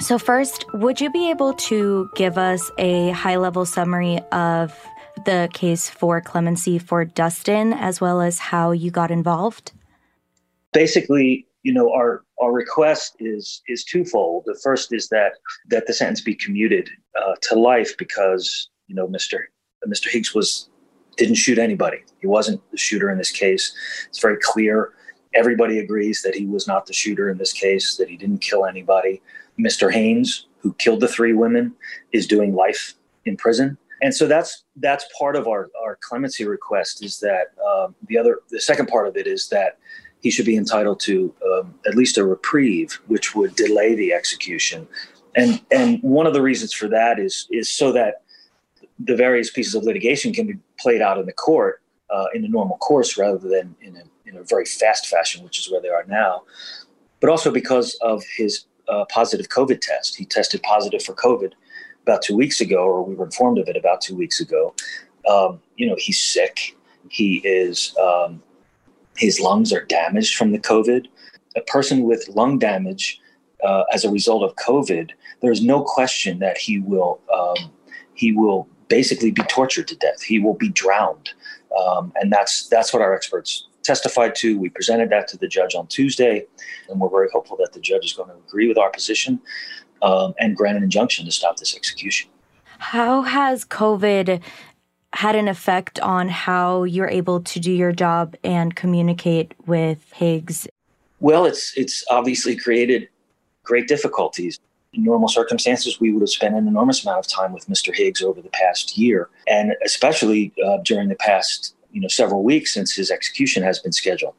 So, 0.00 0.18
first, 0.18 0.64
would 0.72 0.98
you 0.98 1.10
be 1.10 1.28
able 1.30 1.52
to 1.68 2.10
give 2.14 2.38
us 2.38 2.70
a 2.78 3.10
high 3.10 3.36
level 3.36 3.66
summary 3.66 4.18
of 4.32 4.74
the 5.26 5.50
case 5.52 5.90
for 5.90 6.22
clemency 6.22 6.78
for 6.78 7.04
Dustin, 7.04 7.74
as 7.74 8.00
well 8.00 8.22
as 8.22 8.38
how 8.38 8.70
you 8.70 8.90
got 8.90 9.10
involved? 9.10 9.72
Basically, 10.72 11.46
you 11.62 11.74
know, 11.74 11.92
our 11.92 12.24
our 12.40 12.50
request 12.50 13.16
is 13.20 13.62
is 13.68 13.84
twofold. 13.84 14.44
The 14.46 14.58
first 14.62 14.92
is 14.94 15.08
that 15.08 15.32
that 15.68 15.86
the 15.86 15.92
sentence 15.92 16.22
be 16.22 16.34
commuted 16.34 16.88
uh, 17.22 17.34
to 17.42 17.54
life 17.54 17.94
because 17.98 18.70
you 18.86 18.94
know 18.94 19.06
Mr. 19.06 19.40
Mr. 19.86 20.08
Higgs 20.08 20.34
was 20.34 20.70
didn't 21.18 21.34
shoot 21.34 21.58
anybody. 21.58 21.98
He 22.20 22.26
wasn't 22.26 22.62
the 22.70 22.78
shooter 22.78 23.10
in 23.10 23.18
this 23.18 23.30
case. 23.30 23.74
It's 24.08 24.20
very 24.20 24.38
clear. 24.40 24.94
Everybody 25.34 25.78
agrees 25.78 26.22
that 26.22 26.34
he 26.34 26.46
was 26.46 26.66
not 26.66 26.86
the 26.86 26.94
shooter 26.94 27.28
in 27.28 27.36
this 27.36 27.52
case. 27.52 27.96
That 27.96 28.08
he 28.08 28.16
didn't 28.16 28.38
kill 28.38 28.64
anybody. 28.64 29.20
Mr. 29.60 29.92
Haynes, 29.92 30.46
who 30.58 30.72
killed 30.74 31.00
the 31.00 31.08
three 31.08 31.32
women, 31.32 31.72
is 32.12 32.26
doing 32.26 32.54
life 32.54 32.94
in 33.24 33.36
prison. 33.36 33.76
And 34.02 34.14
so 34.14 34.26
that's 34.26 34.64
that's 34.76 35.04
part 35.18 35.36
of 35.36 35.46
our, 35.46 35.68
our 35.84 35.98
clemency 36.00 36.46
request 36.46 37.04
is 37.04 37.20
that 37.20 37.48
um, 37.70 37.94
the 38.08 38.16
other 38.16 38.40
the 38.50 38.60
second 38.60 38.86
part 38.86 39.06
of 39.06 39.16
it 39.16 39.26
is 39.26 39.48
that 39.48 39.78
he 40.20 40.30
should 40.30 40.46
be 40.46 40.56
entitled 40.56 41.00
to 41.00 41.34
um, 41.50 41.74
at 41.86 41.94
least 41.94 42.18
a 42.18 42.24
reprieve, 42.24 42.92
which 43.06 43.34
would 43.34 43.54
delay 43.56 43.94
the 43.94 44.12
execution. 44.12 44.88
And 45.36 45.60
and 45.70 46.02
one 46.02 46.26
of 46.26 46.32
the 46.32 46.42
reasons 46.42 46.72
for 46.72 46.88
that 46.88 47.18
is 47.18 47.46
is 47.50 47.68
so 47.68 47.92
that 47.92 48.22
the 48.98 49.16
various 49.16 49.50
pieces 49.50 49.74
of 49.74 49.84
litigation 49.84 50.32
can 50.32 50.46
be 50.46 50.58
played 50.78 51.02
out 51.02 51.18
in 51.18 51.26
the 51.26 51.32
court 51.32 51.82
uh, 52.10 52.26
in 52.34 52.44
a 52.44 52.48
normal 52.48 52.76
course 52.78 53.16
rather 53.16 53.38
than 53.38 53.74
in 53.80 53.96
a, 53.96 54.02
in 54.28 54.36
a 54.36 54.42
very 54.42 54.64
fast 54.64 55.06
fashion, 55.06 55.44
which 55.44 55.58
is 55.58 55.70
where 55.70 55.80
they 55.80 55.88
are 55.88 56.04
now. 56.06 56.42
But 57.20 57.30
also 57.30 57.50
because 57.50 57.96
of 58.02 58.22
his 58.36 58.64
a 58.90 59.06
positive 59.06 59.48
COVID 59.48 59.80
test. 59.80 60.16
He 60.16 60.24
tested 60.24 60.62
positive 60.62 61.02
for 61.02 61.14
COVID 61.14 61.52
about 62.02 62.22
two 62.22 62.36
weeks 62.36 62.60
ago, 62.60 62.82
or 62.82 63.02
we 63.02 63.14
were 63.14 63.26
informed 63.26 63.58
of 63.58 63.68
it 63.68 63.76
about 63.76 64.00
two 64.00 64.16
weeks 64.16 64.40
ago. 64.40 64.74
Um, 65.28 65.60
you 65.76 65.86
know, 65.86 65.96
he's 65.98 66.20
sick. 66.20 66.76
He 67.08 67.36
is, 67.44 67.94
um, 67.98 68.42
his 69.16 69.40
lungs 69.40 69.72
are 69.72 69.84
damaged 69.84 70.36
from 70.36 70.52
the 70.52 70.58
COVID. 70.58 71.06
A 71.56 71.60
person 71.62 72.02
with 72.02 72.28
lung 72.28 72.58
damage 72.58 73.20
uh, 73.64 73.84
as 73.92 74.04
a 74.04 74.10
result 74.10 74.42
of 74.42 74.54
COVID, 74.56 75.10
there's 75.40 75.62
no 75.62 75.82
question 75.82 76.38
that 76.40 76.58
he 76.58 76.78
will, 76.78 77.20
um, 77.32 77.70
he 78.14 78.32
will 78.32 78.68
basically 78.88 79.30
be 79.30 79.42
tortured 79.44 79.88
to 79.88 79.96
death. 79.96 80.22
He 80.22 80.38
will 80.38 80.54
be 80.54 80.68
drowned. 80.68 81.30
Um, 81.78 82.12
and 82.16 82.32
that's, 82.32 82.68
that's 82.68 82.92
what 82.92 83.02
our 83.02 83.14
experts 83.14 83.66
testified 83.90 84.36
to. 84.36 84.56
We 84.56 84.68
presented 84.68 85.10
that 85.10 85.26
to 85.28 85.36
the 85.36 85.48
judge 85.48 85.74
on 85.74 85.88
Tuesday, 85.88 86.46
and 86.88 87.00
we're 87.00 87.10
very 87.10 87.28
hopeful 87.32 87.56
that 87.56 87.72
the 87.72 87.80
judge 87.80 88.04
is 88.04 88.12
going 88.12 88.28
to 88.28 88.36
agree 88.46 88.68
with 88.68 88.78
our 88.78 88.90
position 88.90 89.40
um, 90.02 90.32
and 90.38 90.56
grant 90.56 90.76
an 90.76 90.84
injunction 90.84 91.24
to 91.24 91.32
stop 91.32 91.56
this 91.56 91.74
execution. 91.74 92.30
How 92.78 93.22
has 93.22 93.64
COVID 93.64 94.40
had 95.12 95.34
an 95.34 95.48
effect 95.48 95.98
on 96.00 96.28
how 96.28 96.84
you're 96.84 97.08
able 97.08 97.40
to 97.40 97.58
do 97.58 97.72
your 97.72 97.90
job 97.90 98.36
and 98.44 98.76
communicate 98.76 99.54
with 99.66 100.12
Higgs? 100.12 100.68
Well, 101.18 101.44
it's 101.44 101.76
it's 101.76 102.04
obviously 102.10 102.54
created 102.56 103.08
great 103.64 103.88
difficulties. 103.88 104.60
In 104.92 105.02
normal 105.02 105.28
circumstances, 105.28 106.00
we 106.00 106.12
would 106.12 106.22
have 106.22 106.30
spent 106.30 106.54
an 106.54 106.68
enormous 106.68 107.04
amount 107.04 107.18
of 107.18 107.26
time 107.26 107.52
with 107.52 107.66
Mr. 107.66 107.94
Higgs 107.94 108.22
over 108.22 108.40
the 108.40 108.50
past 108.50 108.96
year, 108.96 109.28
and 109.48 109.74
especially 109.84 110.52
uh, 110.64 110.78
during 110.84 111.08
the 111.08 111.16
past 111.16 111.74
you 111.92 112.00
know 112.00 112.08
several 112.08 112.42
weeks 112.42 112.72
since 112.72 112.94
his 112.94 113.10
execution 113.10 113.62
has 113.62 113.78
been 113.78 113.92
scheduled. 113.92 114.34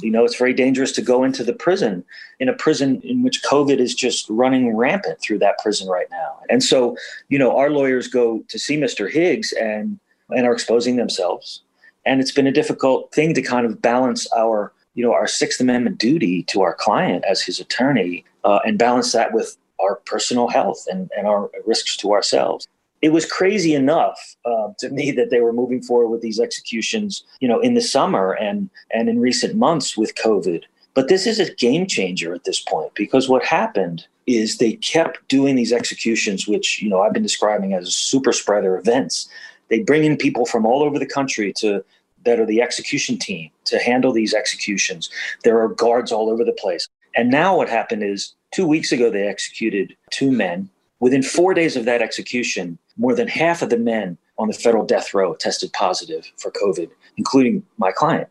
You 0.00 0.10
know, 0.10 0.24
it's 0.24 0.36
very 0.36 0.52
dangerous 0.52 0.90
to 0.92 1.02
go 1.02 1.22
into 1.22 1.44
the 1.44 1.52
prison 1.52 2.04
in 2.40 2.48
a 2.48 2.52
prison 2.54 3.00
in 3.04 3.22
which 3.22 3.44
COVID 3.44 3.78
is 3.78 3.94
just 3.94 4.28
running 4.28 4.76
rampant 4.76 5.20
through 5.20 5.38
that 5.38 5.58
prison 5.58 5.88
right 5.88 6.08
now. 6.10 6.40
And 6.50 6.64
so, 6.64 6.96
you 7.28 7.38
know, 7.38 7.56
our 7.56 7.70
lawyers 7.70 8.08
go 8.08 8.44
to 8.48 8.58
see 8.58 8.76
Mr. 8.76 9.10
Higgs 9.10 9.52
and 9.52 10.00
and 10.30 10.46
are 10.46 10.52
exposing 10.52 10.96
themselves 10.96 11.62
And 12.06 12.20
it's 12.20 12.32
been 12.32 12.46
a 12.46 12.52
difficult 12.52 13.12
thing 13.12 13.34
to 13.34 13.42
kind 13.42 13.66
of 13.66 13.80
balance 13.80 14.26
our, 14.32 14.72
you 14.94 15.04
know, 15.04 15.12
our 15.12 15.26
Sixth 15.26 15.60
Amendment 15.60 15.98
duty 15.98 16.42
to 16.44 16.62
our 16.62 16.74
client 16.74 17.24
as 17.24 17.42
his 17.42 17.60
attorney 17.60 18.24
uh, 18.44 18.60
and 18.64 18.78
balance 18.78 19.12
that 19.12 19.32
with 19.32 19.56
our 19.80 19.96
personal 20.06 20.48
health 20.48 20.86
and, 20.90 21.10
and 21.16 21.26
our 21.26 21.50
risks 21.66 21.96
to 21.98 22.12
ourselves. 22.12 22.68
It 23.04 23.12
was 23.12 23.26
crazy 23.26 23.74
enough 23.74 24.18
uh, 24.46 24.68
to 24.78 24.88
me 24.88 25.10
that 25.10 25.28
they 25.28 25.40
were 25.40 25.52
moving 25.52 25.82
forward 25.82 26.08
with 26.08 26.22
these 26.22 26.40
executions, 26.40 27.22
you 27.38 27.46
know, 27.46 27.60
in 27.60 27.74
the 27.74 27.82
summer 27.82 28.32
and 28.32 28.70
and 28.94 29.10
in 29.10 29.20
recent 29.20 29.56
months 29.56 29.94
with 29.94 30.14
COVID. 30.14 30.62
But 30.94 31.08
this 31.08 31.26
is 31.26 31.38
a 31.38 31.54
game 31.56 31.86
changer 31.86 32.32
at 32.32 32.44
this 32.44 32.60
point 32.60 32.94
because 32.94 33.28
what 33.28 33.44
happened 33.44 34.06
is 34.26 34.56
they 34.56 34.76
kept 34.76 35.28
doing 35.28 35.54
these 35.54 35.70
executions, 35.70 36.48
which 36.48 36.80
you 36.80 36.88
know 36.88 37.02
I've 37.02 37.12
been 37.12 37.22
describing 37.30 37.74
as 37.74 37.94
super 37.94 38.32
spreader 38.32 38.78
events. 38.78 39.28
They 39.68 39.82
bring 39.82 40.04
in 40.04 40.16
people 40.16 40.46
from 40.46 40.64
all 40.64 40.82
over 40.82 40.98
the 40.98 41.14
country 41.18 41.52
to 41.58 41.84
that 42.24 42.40
are 42.40 42.46
the 42.46 42.62
execution 42.62 43.18
team 43.18 43.50
to 43.66 43.78
handle 43.78 44.12
these 44.12 44.32
executions. 44.32 45.10
There 45.42 45.60
are 45.60 45.68
guards 45.68 46.10
all 46.10 46.30
over 46.30 46.42
the 46.42 46.52
place. 46.64 46.88
And 47.14 47.30
now 47.30 47.58
what 47.58 47.68
happened 47.68 48.02
is 48.02 48.34
two 48.50 48.66
weeks 48.66 48.92
ago 48.92 49.10
they 49.10 49.28
executed 49.28 49.94
two 50.08 50.32
men. 50.32 50.70
Within 51.00 51.22
four 51.22 51.52
days 51.52 51.76
of 51.76 51.84
that 51.84 52.00
execution, 52.00 52.78
more 52.96 53.14
than 53.14 53.28
half 53.28 53.62
of 53.62 53.70
the 53.70 53.78
men 53.78 54.18
on 54.38 54.48
the 54.48 54.54
federal 54.54 54.84
death 54.84 55.14
row 55.14 55.34
tested 55.34 55.72
positive 55.72 56.30
for 56.36 56.50
COVID, 56.50 56.90
including 57.16 57.62
my 57.78 57.92
client. 57.92 58.28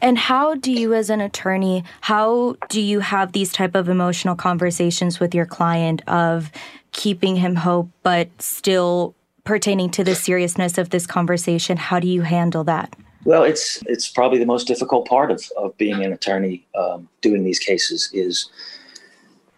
And 0.00 0.18
how 0.18 0.56
do 0.56 0.72
you 0.72 0.94
as 0.94 1.10
an 1.10 1.20
attorney, 1.20 1.84
how 2.00 2.56
do 2.68 2.80
you 2.80 2.98
have 2.98 3.32
these 3.32 3.52
type 3.52 3.76
of 3.76 3.88
emotional 3.88 4.34
conversations 4.34 5.20
with 5.20 5.32
your 5.32 5.46
client 5.46 6.02
of 6.08 6.50
keeping 6.90 7.36
him 7.36 7.54
hope 7.54 7.88
but 8.02 8.28
still 8.42 9.14
pertaining 9.44 9.90
to 9.90 10.02
the 10.02 10.16
seriousness 10.16 10.76
of 10.76 10.90
this 10.90 11.06
conversation? 11.06 11.76
How 11.76 12.00
do 12.00 12.08
you 12.08 12.22
handle 12.22 12.64
that? 12.64 12.96
Well, 13.24 13.44
it's 13.44 13.80
it's 13.86 14.08
probably 14.08 14.40
the 14.40 14.46
most 14.46 14.66
difficult 14.66 15.06
part 15.06 15.30
of, 15.30 15.44
of 15.56 15.76
being 15.76 16.04
an 16.04 16.12
attorney 16.12 16.66
um, 16.76 17.08
doing 17.20 17.44
these 17.44 17.60
cases 17.60 18.10
is, 18.12 18.50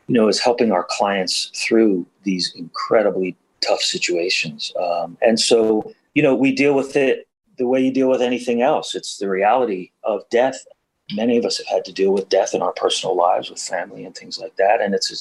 you 0.06 0.14
know, 0.14 0.28
is 0.28 0.40
helping 0.40 0.70
our 0.70 0.86
clients 0.90 1.50
through 1.54 2.06
these 2.24 2.52
incredibly 2.54 3.34
tough 3.66 3.80
situations. 3.80 4.72
Um, 4.80 5.16
and 5.22 5.38
so, 5.38 5.92
you 6.14 6.22
know, 6.22 6.34
we 6.34 6.54
deal 6.54 6.74
with 6.74 6.96
it 6.96 7.28
the 7.58 7.66
way 7.66 7.80
you 7.80 7.92
deal 7.92 8.08
with 8.08 8.22
anything 8.22 8.62
else. 8.62 8.94
It's 8.94 9.18
the 9.18 9.28
reality 9.28 9.92
of 10.02 10.28
death. 10.30 10.64
Many 11.12 11.36
of 11.36 11.44
us 11.44 11.58
have 11.58 11.66
had 11.66 11.84
to 11.84 11.92
deal 11.92 12.12
with 12.12 12.28
death 12.28 12.54
in 12.54 12.62
our 12.62 12.72
personal 12.72 13.16
lives 13.16 13.50
with 13.50 13.60
family 13.60 14.04
and 14.04 14.14
things 14.14 14.38
like 14.38 14.56
that. 14.56 14.80
And 14.80 14.94
it's 14.94 15.12
a, 15.12 15.16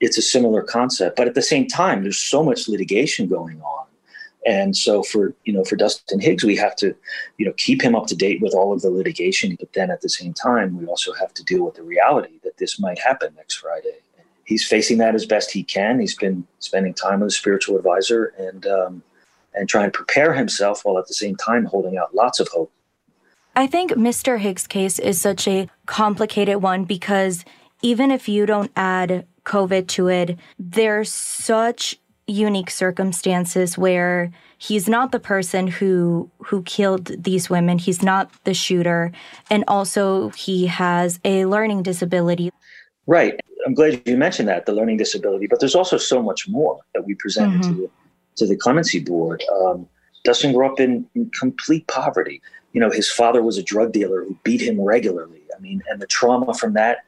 it's 0.00 0.18
a 0.18 0.22
similar 0.22 0.62
concept. 0.62 1.16
But 1.16 1.28
at 1.28 1.34
the 1.34 1.42
same 1.42 1.66
time, 1.66 2.02
there's 2.02 2.18
so 2.18 2.42
much 2.42 2.68
litigation 2.68 3.28
going 3.28 3.60
on. 3.60 3.86
And 4.46 4.76
so 4.76 5.02
for 5.02 5.34
you 5.44 5.52
know 5.52 5.64
for 5.64 5.74
Dustin 5.74 6.20
Higgs, 6.20 6.44
we 6.44 6.54
have 6.56 6.76
to 6.76 6.94
you 7.36 7.44
know 7.44 7.52
keep 7.56 7.82
him 7.82 7.96
up 7.96 8.06
to 8.06 8.14
date 8.14 8.40
with 8.40 8.54
all 8.54 8.72
of 8.72 8.80
the 8.80 8.90
litigation. 8.90 9.56
But 9.58 9.72
then 9.72 9.90
at 9.90 10.02
the 10.02 10.08
same 10.08 10.32
time, 10.32 10.78
we 10.78 10.86
also 10.86 11.12
have 11.14 11.34
to 11.34 11.44
deal 11.44 11.64
with 11.64 11.74
the 11.74 11.82
reality 11.82 12.38
that 12.44 12.56
this 12.56 12.78
might 12.78 12.98
happen 12.98 13.34
next 13.36 13.56
Friday. 13.56 13.98
He's 14.46 14.66
facing 14.66 14.98
that 14.98 15.14
as 15.14 15.26
best 15.26 15.50
he 15.50 15.62
can. 15.62 16.00
He's 16.00 16.14
been 16.14 16.46
spending 16.60 16.94
time 16.94 17.20
with 17.20 17.28
a 17.28 17.32
spiritual 17.32 17.76
advisor 17.76 18.32
and 18.38 18.66
um, 18.66 19.02
and 19.54 19.68
try 19.68 19.84
and 19.84 19.92
prepare 19.92 20.34
himself 20.34 20.84
while 20.84 20.98
at 20.98 21.08
the 21.08 21.14
same 21.14 21.36
time 21.36 21.64
holding 21.64 21.96
out 21.96 22.14
lots 22.14 22.40
of 22.40 22.48
hope. 22.48 22.72
I 23.54 23.66
think 23.66 23.92
Mr. 23.92 24.38
Higgs' 24.38 24.66
case 24.66 24.98
is 24.98 25.20
such 25.20 25.48
a 25.48 25.68
complicated 25.86 26.62
one 26.62 26.84
because 26.84 27.44
even 27.82 28.10
if 28.10 28.28
you 28.28 28.46
don't 28.46 28.70
add 28.76 29.26
COVID 29.44 29.88
to 29.88 30.08
it, 30.08 30.38
there's 30.58 31.12
such 31.12 31.98
unique 32.26 32.70
circumstances 32.70 33.78
where 33.78 34.30
he's 34.58 34.88
not 34.88 35.12
the 35.12 35.20
person 35.20 35.68
who 35.68 36.30
who 36.46 36.62
killed 36.62 37.06
these 37.22 37.48
women 37.48 37.78
he's 37.78 38.02
not 38.02 38.32
the 38.42 38.52
shooter 38.52 39.12
and 39.48 39.62
also 39.68 40.30
he 40.30 40.66
has 40.66 41.20
a 41.24 41.46
learning 41.46 41.84
disability 41.84 42.50
right 43.06 43.38
i'm 43.66 43.74
glad 43.74 44.00
you 44.06 44.16
mentioned 44.16 44.48
that 44.48 44.64
the 44.64 44.72
learning 44.72 44.96
disability 44.96 45.46
but 45.46 45.60
there's 45.60 45.74
also 45.74 45.98
so 45.98 46.22
much 46.22 46.48
more 46.48 46.80
that 46.94 47.04
we 47.04 47.14
presented 47.16 47.60
mm-hmm. 47.60 47.80
to 47.80 47.90
to 48.36 48.46
the 48.46 48.56
clemency 48.56 49.00
board. 49.00 49.42
Um, 49.60 49.88
Dustin 50.24 50.52
grew 50.52 50.66
up 50.66 50.78
in, 50.78 51.06
in, 51.14 51.30
complete 51.30 51.86
poverty. 51.88 52.40
You 52.72 52.80
know, 52.80 52.90
his 52.90 53.10
father 53.10 53.42
was 53.42 53.58
a 53.58 53.62
drug 53.62 53.92
dealer 53.92 54.24
who 54.24 54.36
beat 54.44 54.60
him 54.60 54.80
regularly. 54.80 55.42
I 55.56 55.60
mean, 55.60 55.82
and 55.88 56.00
the 56.00 56.06
trauma 56.06 56.52
from 56.54 56.74
that, 56.74 56.98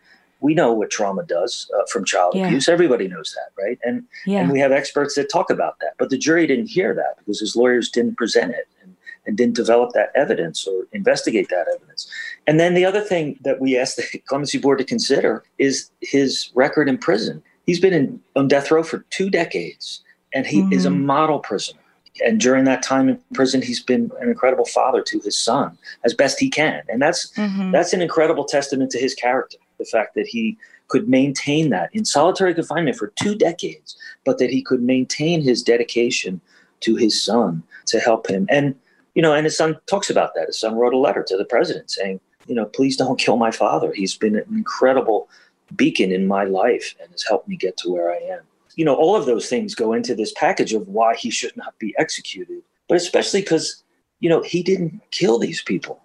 we 0.41 0.55
know 0.55 0.73
what 0.73 0.91
trauma 0.91 1.25
does 1.25 1.71
uh, 1.77 1.83
from 1.91 2.05
child 2.05 2.35
yeah. 2.35 2.47
abuse. 2.47 2.69
Everybody 2.69 3.09
knows 3.09 3.35
that, 3.37 3.63
right? 3.63 3.79
And 3.85 4.05
yeah. 4.25 4.41
and 4.41 4.53
we 4.53 4.61
have 4.61 4.73
experts 4.73 5.17
that 5.17 5.31
talk 5.31 5.51
about 5.51 5.81
that. 5.81 5.95
But 5.99 6.11
the 6.11 6.19
jury 6.19 6.47
didn't 6.47 6.69
hear 6.69 6.95
that 6.95 7.17
because 7.19 7.41
his 7.41 7.57
lawyers 7.57 7.91
didn't 7.91 8.17
present 8.17 8.53
it 8.53 8.69
and, 8.83 8.97
and 9.27 9.37
didn't 9.37 9.57
develop 9.57 9.93
that 9.95 10.13
evidence 10.15 10.67
or 10.67 10.87
investigate 10.93 11.49
that 11.49 11.67
evidence. 11.75 12.09
And 12.49 12.59
then 12.59 12.73
the 12.73 12.87
other 12.87 13.03
thing 13.03 13.39
that 13.43 13.61
we 13.61 13.77
asked 13.77 13.99
the 13.99 14.19
clemency 14.27 14.59
board 14.59 14.79
to 14.79 14.85
consider 14.85 15.45
is 15.59 15.91
his 16.01 16.51
record 16.55 16.89
in 16.89 16.99
prison. 16.99 17.43
He's 17.67 17.79
been 17.79 17.93
in, 17.93 18.21
on 18.35 18.49
death 18.49 18.71
row 18.71 18.83
for 18.83 19.05
two 19.11 19.29
decades 19.31 20.03
and 20.35 20.47
he 20.47 20.63
mm-hmm. 20.63 20.73
is 20.73 20.87
a 20.87 20.89
mm-hmm. 20.89 21.07
model 21.07 21.39
prisoner. 21.41 21.81
And 22.25 22.41
during 22.41 22.65
that 22.65 22.83
time 22.83 23.09
in 23.09 23.21
prison, 23.35 23.63
he's 23.63 23.83
been 23.83 24.11
an 24.21 24.29
incredible 24.29 24.65
father 24.65 25.03
to 25.03 25.21
his 25.21 25.39
son 25.39 25.79
as 26.05 26.15
best 26.15 26.41
he 26.41 26.51
can, 26.51 26.83
and 26.89 27.01
that's 27.01 27.31
mm-hmm. 27.35 27.71
that's 27.71 27.93
an 27.93 28.03
incredible 28.03 28.45
testament 28.45 28.91
to 28.91 28.99
his 28.99 29.15
character. 29.15 29.57
The 29.79 29.85
fact 29.85 30.17
that 30.17 30.27
he 30.27 30.59
could 30.89 31.09
maintain 31.09 31.71
that 31.71 31.91
in 31.93 32.05
solitary 32.05 32.55
confinement 32.55 32.97
for 32.97 33.13
two 33.23 33.37
decades, 33.37 33.97
but 34.25 34.39
that 34.39 34.51
he 34.51 34.63
could 34.63 34.83
maintain 34.83 35.43
his 35.43 35.63
dedication 35.63 36.41
to 36.81 36.97
his 36.97 37.23
son 37.23 37.63
to 37.87 38.01
help 38.01 38.29
him. 38.29 38.49
And 38.51 38.75
you 39.15 39.23
know, 39.23 39.35
and 39.35 39.45
his 39.45 39.57
son 39.57 39.77
talks 39.87 40.11
about 40.11 40.35
that. 40.35 40.47
His 40.47 40.59
son 40.59 40.75
wrote 40.75 40.95
a 40.95 40.99
letter 40.99 41.23
to 41.23 41.37
the 41.37 41.45
president 41.45 41.91
saying, 41.91 42.19
you 42.49 42.55
know, 42.55 42.65
please 42.65 42.97
don't 42.97 43.19
kill 43.19 43.37
my 43.37 43.51
father. 43.51 43.93
He's 43.93 44.17
been 44.17 44.37
an 44.37 44.45
incredible 44.51 45.29
beacon 45.77 46.11
in 46.11 46.27
my 46.27 46.45
life 46.45 46.95
and 47.01 47.11
has 47.13 47.23
helped 47.23 47.47
me 47.47 47.57
get 47.57 47.77
to 47.79 47.91
where 47.91 48.11
I 48.11 48.17
am 48.17 48.41
you 48.79 48.85
know, 48.85 48.95
all 48.95 49.17
of 49.17 49.27
those 49.27 49.49
things 49.49 49.75
go 49.75 49.93
into 49.93 50.15
this 50.15 50.33
package 50.37 50.73
of 50.73 50.87
why 50.87 51.17
he 51.17 51.31
should 51.31 51.55
not 51.57 51.77
be 51.81 51.93
executed, 51.99 52.63
but 52.87 52.97
especially 52.97 53.41
because, 53.41 53.83
you 54.21 54.29
know, 54.29 54.41
he 54.41 54.63
didn't 54.63 55.03
kill 55.11 55.37
these 55.41 55.61
people. 55.61 56.01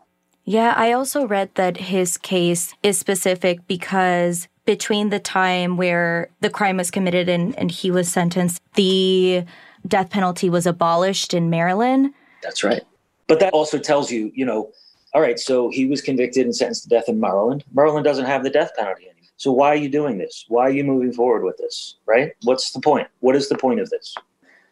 Yeah, 0.45 0.73
I 0.75 0.91
also 0.91 1.27
read 1.27 1.51
that 1.53 1.77
his 1.77 2.17
case 2.17 2.73
is 2.81 2.97
specific 2.97 3.65
because 3.67 4.47
between 4.65 5.09
the 5.09 5.19
time 5.19 5.77
where 5.77 6.29
the 6.41 6.49
crime 6.49 6.77
was 6.77 6.89
committed 6.89 7.29
and, 7.29 7.55
and 7.59 7.69
he 7.69 7.91
was 7.91 8.11
sentenced, 8.11 8.59
the 8.73 9.43
death 9.87 10.09
penalty 10.09 10.49
was 10.49 10.65
abolished 10.65 11.35
in 11.35 11.51
Maryland. 11.51 12.11
That's 12.41 12.63
right. 12.63 12.81
But 13.27 13.39
that 13.39 13.53
also 13.53 13.77
tells 13.77 14.11
you, 14.11 14.31
you 14.33 14.47
know, 14.47 14.71
all 15.13 15.21
right, 15.21 15.39
so 15.39 15.69
he 15.69 15.85
was 15.85 16.01
convicted 16.01 16.45
and 16.45 16.55
sentenced 16.55 16.83
to 16.83 16.89
death 16.89 17.07
in 17.07 17.19
Maryland. 17.19 17.63
Maryland 17.73 18.03
doesn't 18.03 18.25
have 18.25 18.43
the 18.43 18.49
death 18.49 18.71
penalty 18.75 19.03
anymore. 19.03 19.29
So 19.37 19.51
why 19.51 19.67
are 19.69 19.75
you 19.75 19.89
doing 19.89 20.17
this? 20.17 20.45
Why 20.47 20.63
are 20.63 20.71
you 20.71 20.83
moving 20.83 21.13
forward 21.13 21.43
with 21.43 21.57
this? 21.57 21.97
Right? 22.05 22.31
What's 22.43 22.71
the 22.71 22.79
point? 22.79 23.07
What 23.19 23.35
is 23.35 23.49
the 23.49 23.57
point 23.57 23.79
of 23.79 23.89
this? 23.89 24.15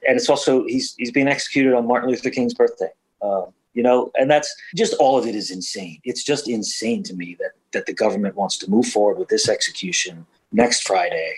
And 0.08 0.18
it's 0.18 0.30
also 0.30 0.66
he's 0.66 0.96
he's 0.98 1.12
being 1.12 1.28
executed 1.28 1.76
on 1.76 1.88
Martin 1.88 2.10
Luther 2.10 2.30
King's 2.30 2.54
birthday. 2.54 2.90
Uh, 3.22 3.46
you 3.74 3.84
know, 3.84 4.12
and 4.16 4.30
that's 4.30 4.54
just 4.76 4.96
all 4.96 5.18
of 5.18 5.28
it 5.28 5.36
is 5.36 5.52
insane. 5.52 6.00
It's 6.04 6.24
just 6.24 6.50
insane 6.50 7.04
to 7.04 7.14
me 7.14 7.36
that 7.40 7.52
that 7.74 7.86
the 7.86 7.94
government 7.94 8.36
wants 8.36 8.58
to 8.60 8.70
move 8.70 8.88
forward 8.88 9.20
with 9.20 9.30
this 9.30 9.48
execution 9.48 10.26
next 10.52 10.88
Friday 10.88 11.36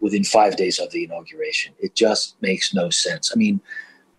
within 0.00 0.24
five 0.24 0.56
days 0.56 0.78
of 0.78 0.90
the 0.92 1.04
inauguration. 1.04 1.74
It 1.78 1.94
just 1.94 2.40
makes 2.40 2.74
no 2.74 2.90
sense. 2.90 3.32
I 3.34 3.36
mean, 3.36 3.60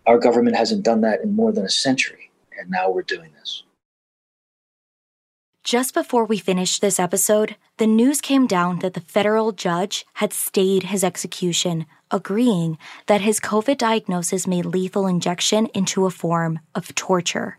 our 0.06 0.18
government 0.18 0.56
hasn't 0.56 0.84
done 0.84 1.00
that 1.02 1.22
in 1.22 1.34
more 1.34 1.52
than 1.52 1.64
a 1.64 1.70
century, 1.70 2.30
and 2.58 2.70
now 2.70 2.90
we're 2.90 3.02
doing 3.02 3.30
this. 3.38 3.64
Just 5.68 5.92
before 5.92 6.24
we 6.24 6.38
finished 6.38 6.80
this 6.80 6.98
episode, 6.98 7.56
the 7.76 7.86
news 7.86 8.22
came 8.22 8.46
down 8.46 8.78
that 8.78 8.94
the 8.94 9.02
federal 9.02 9.52
judge 9.52 10.06
had 10.14 10.32
stayed 10.32 10.84
his 10.84 11.04
execution, 11.04 11.84
agreeing 12.10 12.78
that 13.04 13.20
his 13.20 13.38
COVID 13.38 13.76
diagnosis 13.76 14.46
made 14.46 14.64
lethal 14.64 15.06
injection 15.06 15.66
into 15.74 16.06
a 16.06 16.10
form 16.10 16.60
of 16.74 16.94
torture. 16.94 17.58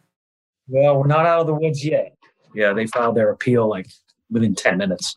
Well, 0.68 0.98
we're 0.98 1.06
not 1.06 1.28
out 1.28 1.42
of 1.42 1.46
the 1.46 1.54
woods 1.54 1.86
yet. 1.86 2.18
Yeah, 2.56 2.74
they 2.74 2.88
filed 2.88 3.14
their 3.14 3.30
appeal 3.30 3.70
like 3.70 3.92
within 4.32 4.56
10 4.56 4.80
minutes. 4.80 5.16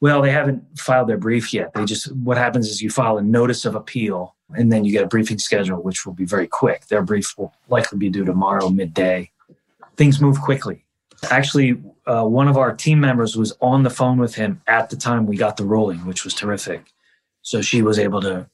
Well, 0.00 0.20
they 0.20 0.32
haven't 0.32 0.64
filed 0.76 1.08
their 1.08 1.18
brief 1.18 1.54
yet. 1.54 1.72
They 1.72 1.84
just, 1.84 2.12
what 2.16 2.36
happens 2.36 2.66
is 2.66 2.82
you 2.82 2.90
file 2.90 3.16
a 3.16 3.22
notice 3.22 3.64
of 3.64 3.76
appeal 3.76 4.34
and 4.56 4.72
then 4.72 4.84
you 4.84 4.90
get 4.90 5.04
a 5.04 5.06
briefing 5.06 5.38
schedule, 5.38 5.80
which 5.80 6.04
will 6.04 6.14
be 6.14 6.24
very 6.24 6.48
quick. 6.48 6.86
Their 6.86 7.02
brief 7.02 7.32
will 7.38 7.54
likely 7.68 7.96
be 7.96 8.10
due 8.10 8.24
tomorrow, 8.24 8.70
midday. 8.70 9.30
Things 9.96 10.20
move 10.20 10.40
quickly 10.40 10.84
Actually, 11.30 11.80
uh, 12.06 12.24
one 12.24 12.48
of 12.48 12.56
our 12.56 12.74
team 12.74 13.00
members 13.00 13.36
was 13.36 13.56
on 13.60 13.82
the 13.82 13.90
phone 13.90 14.18
with 14.18 14.34
him 14.34 14.60
at 14.66 14.90
the 14.90 14.96
time 14.96 15.26
we 15.26 15.36
got 15.36 15.56
the 15.56 15.64
ruling, 15.64 16.04
which 16.06 16.24
was 16.24 16.34
terrific. 16.34 16.92
So 17.42 17.62
she 17.62 17.82
was 17.82 17.98
able 17.98 18.20
to 18.22 18.48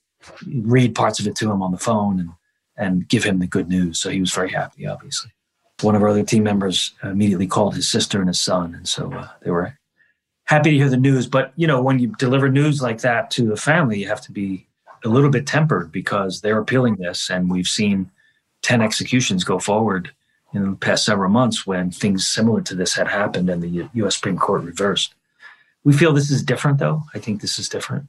read 0.46 0.94
parts 0.94 1.20
of 1.20 1.26
it 1.26 1.36
to 1.36 1.50
him 1.50 1.62
on 1.62 1.72
the 1.72 1.78
phone 1.78 2.20
and, 2.20 2.30
and 2.76 3.08
give 3.08 3.24
him 3.24 3.38
the 3.38 3.46
good 3.46 3.68
news. 3.68 3.98
So 3.98 4.10
he 4.10 4.20
was 4.20 4.32
very 4.32 4.50
happy, 4.50 4.86
obviously. 4.86 5.30
One 5.80 5.96
of 5.96 6.02
our 6.02 6.08
other 6.08 6.22
team 6.22 6.42
members 6.42 6.92
immediately 7.02 7.46
called 7.46 7.74
his 7.74 7.90
sister 7.90 8.20
and 8.20 8.28
his 8.28 8.40
son. 8.40 8.74
And 8.74 8.86
so 8.86 9.12
uh, 9.12 9.28
they 9.42 9.50
were 9.50 9.78
happy 10.44 10.70
to 10.70 10.76
hear 10.76 10.90
the 10.90 10.96
news. 10.96 11.26
But, 11.26 11.52
you 11.56 11.66
know, 11.66 11.80
when 11.80 11.98
you 11.98 12.14
deliver 12.18 12.48
news 12.48 12.82
like 12.82 13.00
that 13.00 13.30
to 13.32 13.46
the 13.46 13.56
family, 13.56 13.98
you 13.98 14.08
have 14.08 14.20
to 14.22 14.32
be 14.32 14.66
a 15.04 15.08
little 15.08 15.30
bit 15.30 15.46
tempered 15.46 15.90
because 15.90 16.40
they're 16.40 16.58
appealing 16.58 16.96
this. 16.96 17.30
And 17.30 17.50
we've 17.50 17.68
seen 17.68 18.10
10 18.62 18.82
executions 18.82 19.42
go 19.42 19.58
forward 19.58 20.12
in 20.52 20.70
the 20.70 20.76
past 20.76 21.04
several 21.04 21.30
months 21.30 21.66
when 21.66 21.90
things 21.90 22.26
similar 22.26 22.60
to 22.62 22.74
this 22.74 22.94
had 22.94 23.08
happened 23.08 23.48
and 23.48 23.62
the 23.62 23.68
U- 23.68 23.90
U.S. 23.94 24.16
Supreme 24.16 24.38
Court 24.38 24.62
reversed. 24.62 25.14
We 25.84 25.92
feel 25.92 26.12
this 26.12 26.30
is 26.30 26.42
different, 26.42 26.78
though. 26.78 27.02
I 27.14 27.18
think 27.18 27.40
this 27.40 27.58
is 27.58 27.68
different. 27.68 28.08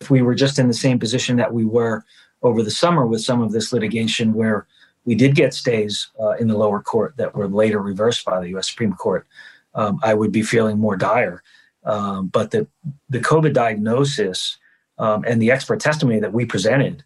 If 0.00 0.10
we 0.10 0.22
were 0.22 0.34
just 0.34 0.58
in 0.58 0.68
the 0.68 0.74
same 0.74 0.98
position 0.98 1.36
that 1.36 1.52
we 1.52 1.64
were 1.64 2.04
over 2.42 2.62
the 2.62 2.70
summer 2.70 3.06
with 3.06 3.22
some 3.22 3.40
of 3.40 3.52
this 3.52 3.72
litigation, 3.72 4.34
where 4.34 4.66
we 5.04 5.14
did 5.14 5.34
get 5.34 5.54
stays 5.54 6.08
uh, 6.20 6.32
in 6.32 6.48
the 6.48 6.56
lower 6.56 6.80
court 6.80 7.16
that 7.16 7.34
were 7.34 7.46
later 7.46 7.80
reversed 7.80 8.24
by 8.24 8.40
the 8.40 8.48
U.S. 8.50 8.70
Supreme 8.70 8.94
Court, 8.94 9.26
um, 9.74 10.00
I 10.02 10.14
would 10.14 10.32
be 10.32 10.42
feeling 10.42 10.78
more 10.78 10.96
dire. 10.96 11.42
Um, 11.84 12.28
but 12.28 12.52
the 12.52 12.66
the 13.10 13.18
COVID 13.18 13.52
diagnosis 13.52 14.58
um, 14.98 15.24
and 15.26 15.42
the 15.42 15.50
expert 15.50 15.80
testimony 15.80 16.20
that 16.20 16.32
we 16.32 16.44
presented 16.44 17.04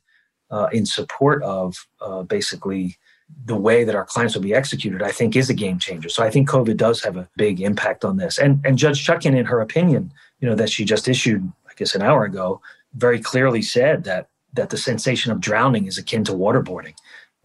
uh, 0.51 0.69
in 0.73 0.85
support 0.85 1.43
of 1.43 1.87
uh, 2.01 2.23
basically 2.23 2.97
the 3.45 3.57
way 3.57 3.85
that 3.85 3.95
our 3.95 4.05
clients 4.05 4.35
will 4.35 4.43
be 4.43 4.55
executed, 4.55 5.03
I 5.03 5.13
think 5.13 5.37
is 5.37 5.51
a 5.51 5.55
game 5.55 5.79
changer. 5.79 6.09
So 6.09 6.23
I 6.23 6.31
think 6.31 6.49
COVID 6.49 6.77
does 6.77 7.03
have 7.03 7.17
a 7.17 7.29
big 7.37 7.61
impact 7.61 8.05
on 8.05 8.17
this. 8.17 8.39
And 8.39 8.61
and 8.65 8.79
Judge 8.79 9.05
Chutkan, 9.05 9.37
in 9.37 9.47
her 9.47 9.61
opinion, 9.61 10.13
you 10.41 10.49
know, 10.49 10.55
that 10.55 10.71
she 10.71 10.85
just 10.85 11.09
issued, 11.09 11.51
I 11.69 11.73
guess 11.77 11.95
an 11.95 12.03
hour 12.03 12.25
ago, 12.25 12.61
very 12.95 13.21
clearly 13.21 13.63
said 13.63 14.05
that 14.05 14.29
that 14.55 14.71
the 14.71 14.77
sensation 14.77 15.33
of 15.33 15.41
drowning 15.41 15.87
is 15.87 15.99
akin 15.99 16.25
to 16.25 16.33
waterboarding. 16.33 16.95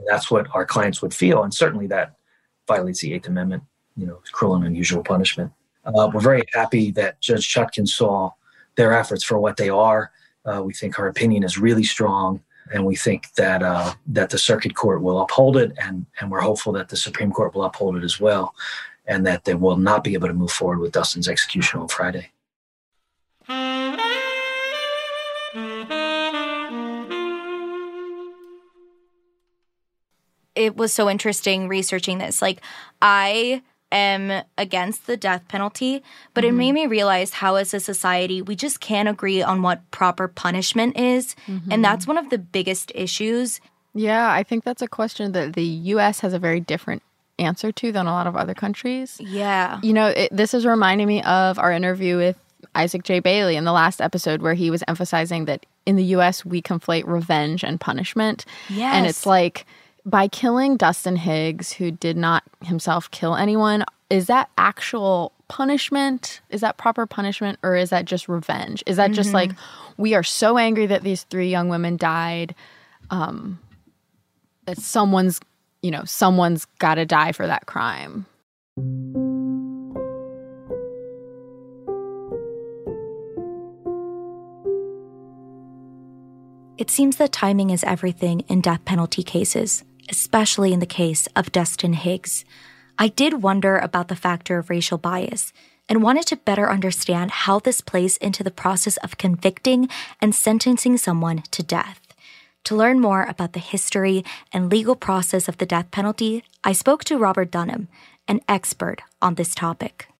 That's 0.07 0.31
what 0.31 0.47
our 0.55 0.65
clients 0.65 1.01
would 1.01 1.13
feel. 1.13 1.43
And 1.43 1.53
certainly 1.53 1.87
that 1.87 2.15
violates 2.67 3.01
the 3.01 3.13
Eighth 3.13 3.27
Amendment, 3.27 3.63
you 3.95 4.07
know, 4.07 4.21
cruel 4.31 4.55
and 4.55 4.65
unusual 4.65 5.03
punishment. 5.03 5.51
Uh, 5.85 6.09
we're 6.13 6.21
very 6.21 6.43
happy 6.53 6.91
that 6.91 7.19
Judge 7.21 7.53
Chutkan 7.53 7.87
saw 7.87 8.31
their 8.75 8.93
efforts 8.93 9.23
for 9.23 9.39
what 9.39 9.57
they 9.57 9.69
are. 9.69 10.11
Uh, 10.45 10.61
we 10.63 10.73
think 10.73 10.95
her 10.95 11.07
opinion 11.07 11.43
is 11.43 11.57
really 11.57 11.83
strong 11.83 12.41
and 12.73 12.85
we 12.85 12.95
think 12.95 13.33
that 13.33 13.61
uh, 13.63 13.93
that 14.07 14.29
the 14.29 14.37
circuit 14.37 14.75
court 14.75 15.01
will 15.01 15.21
uphold 15.21 15.57
it, 15.57 15.73
and 15.81 16.05
and 16.19 16.31
we're 16.31 16.41
hopeful 16.41 16.73
that 16.73 16.89
the 16.89 16.97
Supreme 16.97 17.31
Court 17.31 17.53
will 17.53 17.63
uphold 17.63 17.97
it 17.97 18.03
as 18.03 18.19
well, 18.19 18.55
and 19.05 19.25
that 19.25 19.43
they 19.45 19.53
will 19.53 19.77
not 19.77 20.03
be 20.03 20.13
able 20.13 20.27
to 20.27 20.33
move 20.33 20.51
forward 20.51 20.79
with 20.79 20.91
Dustin's 20.91 21.27
execution 21.27 21.79
on 21.79 21.87
Friday. 21.87 22.31
It 30.53 30.75
was 30.75 30.93
so 30.93 31.09
interesting 31.09 31.67
researching 31.67 32.17
this. 32.17 32.41
Like, 32.41 32.61
I 33.01 33.63
am 33.91 34.43
against 34.57 35.07
the 35.07 35.17
death 35.17 35.47
penalty, 35.47 36.03
but 36.33 36.43
mm-hmm. 36.43 36.55
it 36.55 36.57
made 36.57 36.71
me 36.71 36.87
realize 36.87 37.33
how, 37.33 37.55
as 37.55 37.73
a 37.73 37.79
society, 37.79 38.41
we 38.41 38.55
just 38.55 38.79
can't 38.79 39.09
agree 39.09 39.41
on 39.41 39.61
what 39.61 39.89
proper 39.91 40.27
punishment 40.27 40.97
is. 40.97 41.35
Mm-hmm. 41.47 41.71
And 41.71 41.83
that's 41.83 42.07
one 42.07 42.17
of 42.17 42.29
the 42.29 42.37
biggest 42.37 42.91
issues. 42.95 43.59
Yeah, 43.93 44.31
I 44.31 44.43
think 44.43 44.63
that's 44.63 44.81
a 44.81 44.87
question 44.87 45.33
that 45.33 45.53
the 45.53 45.65
US 45.65 46.21
has 46.21 46.33
a 46.33 46.39
very 46.39 46.59
different 46.59 47.03
answer 47.39 47.71
to 47.71 47.91
than 47.91 48.07
a 48.07 48.11
lot 48.11 48.27
of 48.27 48.35
other 48.35 48.53
countries. 48.53 49.19
Yeah. 49.19 49.79
You 49.83 49.93
know, 49.93 50.07
it, 50.07 50.29
this 50.31 50.53
is 50.53 50.65
reminding 50.65 51.07
me 51.07 51.21
of 51.23 51.59
our 51.59 51.71
interview 51.71 52.17
with 52.17 52.37
Isaac 52.75 53.03
J. 53.03 53.19
Bailey 53.19 53.55
in 53.55 53.65
the 53.65 53.71
last 53.71 54.01
episode, 54.01 54.41
where 54.41 54.53
he 54.53 54.69
was 54.69 54.83
emphasizing 54.87 55.45
that 55.45 55.65
in 55.85 55.95
the 55.95 56.03
US, 56.15 56.45
we 56.45 56.61
conflate 56.61 57.03
revenge 57.05 57.63
and 57.63 57.81
punishment. 57.81 58.45
Yes. 58.69 58.93
And 58.95 59.05
it's 59.07 59.25
like, 59.25 59.65
by 60.05 60.27
killing 60.27 60.77
Dustin 60.77 61.15
Higgs, 61.15 61.73
who 61.73 61.91
did 61.91 62.17
not 62.17 62.43
himself 62.63 63.09
kill 63.11 63.35
anyone, 63.35 63.85
is 64.09 64.27
that 64.27 64.49
actual 64.57 65.31
punishment? 65.47 66.41
Is 66.49 66.61
that 66.61 66.77
proper 66.77 67.05
punishment 67.05 67.59
or 67.63 67.75
is 67.75 67.89
that 67.91 68.05
just 68.05 68.27
revenge? 68.27 68.83
Is 68.85 68.97
that 68.97 69.07
mm-hmm. 69.07 69.15
just 69.15 69.33
like 69.33 69.51
we 69.97 70.13
are 70.13 70.23
so 70.23 70.57
angry 70.57 70.85
that 70.87 71.03
these 71.03 71.23
three 71.23 71.49
young 71.49 71.69
women 71.69 71.97
died 71.97 72.55
um 73.09 73.59
that 74.65 74.77
someone's, 74.77 75.39
you 75.81 75.91
know, 75.91 76.03
someone's 76.05 76.65
got 76.79 76.95
to 76.95 77.05
die 77.05 77.31
for 77.31 77.47
that 77.47 77.65
crime. 77.65 78.25
It 86.77 86.89
seems 86.89 87.17
that 87.17 87.31
timing 87.31 87.69
is 87.69 87.83
everything 87.83 88.41
in 88.41 88.61
death 88.61 88.83
penalty 88.85 89.23
cases 89.23 89.83
especially 90.11 90.73
in 90.73 90.79
the 90.79 90.85
case 90.85 91.27
of 91.35 91.51
Dustin 91.51 91.93
Higgs. 91.93 92.45
I 92.99 93.07
did 93.07 93.41
wonder 93.41 93.77
about 93.77 94.09
the 94.09 94.15
factor 94.15 94.57
of 94.57 94.69
racial 94.69 94.97
bias 94.97 95.53
and 95.89 96.03
wanted 96.03 96.27
to 96.27 96.35
better 96.35 96.69
understand 96.69 97.31
how 97.31 97.59
this 97.59 97.81
plays 97.81 98.17
into 98.17 98.43
the 98.43 98.51
process 98.51 98.97
of 98.97 99.17
convicting 99.17 99.89
and 100.21 100.35
sentencing 100.35 100.97
someone 100.97 101.43
to 101.51 101.63
death. 101.63 101.99
To 102.65 102.75
learn 102.75 102.99
more 102.99 103.23
about 103.23 103.53
the 103.53 103.59
history 103.59 104.23
and 104.53 104.69
legal 104.69 104.95
process 104.95 105.47
of 105.47 105.57
the 105.57 105.65
death 105.65 105.89
penalty, 105.89 106.43
I 106.63 106.73
spoke 106.73 107.03
to 107.05 107.17
Robert 107.17 107.49
Dunham, 107.49 107.87
an 108.27 108.41
expert 108.47 109.01
on 109.21 109.35
this 109.35 109.55
topic. 109.55 110.10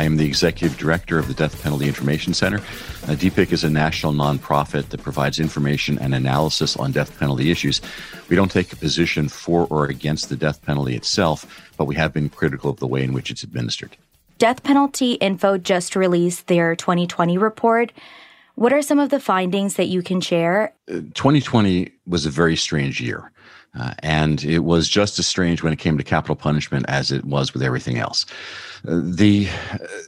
I 0.00 0.04
am 0.04 0.16
the 0.16 0.24
executive 0.24 0.78
director 0.78 1.18
of 1.18 1.28
the 1.28 1.34
Death 1.34 1.62
Penalty 1.62 1.86
Information 1.86 2.32
Center. 2.32 2.56
Uh, 2.56 3.16
DPIC 3.20 3.52
is 3.52 3.64
a 3.64 3.68
national 3.68 4.14
nonprofit 4.14 4.88
that 4.88 5.02
provides 5.02 5.38
information 5.38 5.98
and 5.98 6.14
analysis 6.14 6.74
on 6.74 6.90
death 6.90 7.18
penalty 7.18 7.50
issues. 7.50 7.82
We 8.30 8.34
don't 8.34 8.50
take 8.50 8.72
a 8.72 8.76
position 8.76 9.28
for 9.28 9.66
or 9.68 9.84
against 9.84 10.30
the 10.30 10.36
death 10.36 10.62
penalty 10.62 10.96
itself, 10.96 11.70
but 11.76 11.84
we 11.84 11.96
have 11.96 12.14
been 12.14 12.30
critical 12.30 12.70
of 12.70 12.78
the 12.78 12.86
way 12.86 13.04
in 13.04 13.12
which 13.12 13.30
it's 13.30 13.42
administered. 13.42 13.94
Death 14.38 14.62
Penalty 14.62 15.12
Info 15.16 15.58
just 15.58 15.94
released 15.94 16.46
their 16.46 16.74
2020 16.74 17.36
report. 17.36 17.92
What 18.54 18.72
are 18.72 18.80
some 18.80 18.98
of 18.98 19.10
the 19.10 19.20
findings 19.20 19.76
that 19.76 19.88
you 19.88 20.00
can 20.00 20.22
share? 20.22 20.72
Uh, 20.88 21.02
2020 21.12 21.92
was 22.06 22.24
a 22.24 22.30
very 22.30 22.56
strange 22.56 23.02
year. 23.02 23.30
Uh, 23.78 23.94
and 24.00 24.42
it 24.44 24.60
was 24.60 24.88
just 24.88 25.18
as 25.18 25.26
strange 25.26 25.62
when 25.62 25.72
it 25.72 25.78
came 25.78 25.96
to 25.96 26.04
capital 26.04 26.34
punishment 26.34 26.86
as 26.88 27.12
it 27.12 27.24
was 27.24 27.52
with 27.52 27.62
everything 27.62 27.98
else. 27.98 28.26
The 28.84 29.48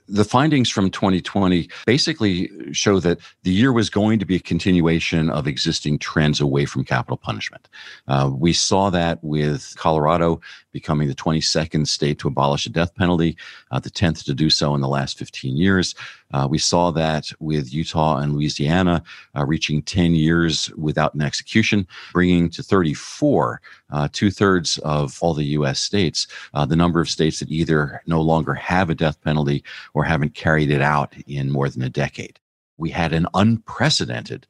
the 0.08 0.24
findings 0.24 0.70
from 0.70 0.90
2020 0.90 1.68
basically 1.87 2.50
show 2.72 3.00
that 3.00 3.18
the 3.42 3.50
year 3.50 3.72
was 3.72 3.90
going 3.90 4.18
to 4.18 4.24
be 4.24 4.37
a 4.37 4.40
continuation 4.40 5.30
of 5.30 5.46
existing 5.46 5.98
trends 5.98 6.40
away 6.40 6.64
from 6.64 6.85
capital 6.85 7.16
punishment. 7.16 7.68
Uh, 8.08 8.30
we 8.32 8.52
saw 8.52 8.90
that 8.90 9.22
with 9.22 9.74
Colorado 9.76 10.40
becoming 10.72 11.08
the 11.08 11.14
22nd 11.14 11.87
state 11.87 12.18
to 12.18 12.28
abolish 12.28 12.64
the 12.64 12.70
death 12.70 12.94
penalty, 12.94 13.37
uh, 13.70 13.78
the 13.78 13.90
10th 13.90 14.24
to 14.24 14.35
do 14.35 14.50
so 14.50 14.74
in 14.74 14.80
the 14.80 14.88
last 14.88 15.18
15 15.18 15.56
years. 15.56 15.94
Uh, 16.32 16.46
we 16.50 16.58
saw 16.58 16.90
that 16.90 17.30
with 17.40 17.72
Utah 17.72 18.18
and 18.18 18.35
Louisiana 18.35 19.02
uh, 19.37 19.44
reaching 19.44 19.82
10 19.82 20.14
years 20.14 20.70
without 20.76 21.14
an 21.14 21.20
execution, 21.20 21.87
bringing 22.12 22.48
to 22.50 22.62
34, 22.62 23.61
uh, 23.92 24.09
two 24.12 24.31
thirds 24.31 24.78
of 24.78 25.18
all 25.20 25.35
the 25.35 25.44
U.S. 25.44 25.81
states, 25.81 26.26
uh, 26.55 26.66
the 26.66 26.76
number 26.76 27.00
of 27.00 27.09
states 27.09 27.38
that 27.38 27.50
either 27.50 28.02
no 28.07 28.20
longer 28.20 28.55
have 28.55 28.90
a 28.90 28.94
death 28.94 29.20
penalty 29.22 29.62
or 29.94 30.05
haven't 30.05 30.35
carried 30.35 30.70
it 30.70 30.81
out 30.81 31.14
in 31.26 31.50
more 31.50 31.68
than 31.68 31.83
a 31.83 31.88
decade. 31.88 32.40
We 32.78 32.90
had 32.90 33.12
an 33.12 33.26
unprecedented 33.35 34.46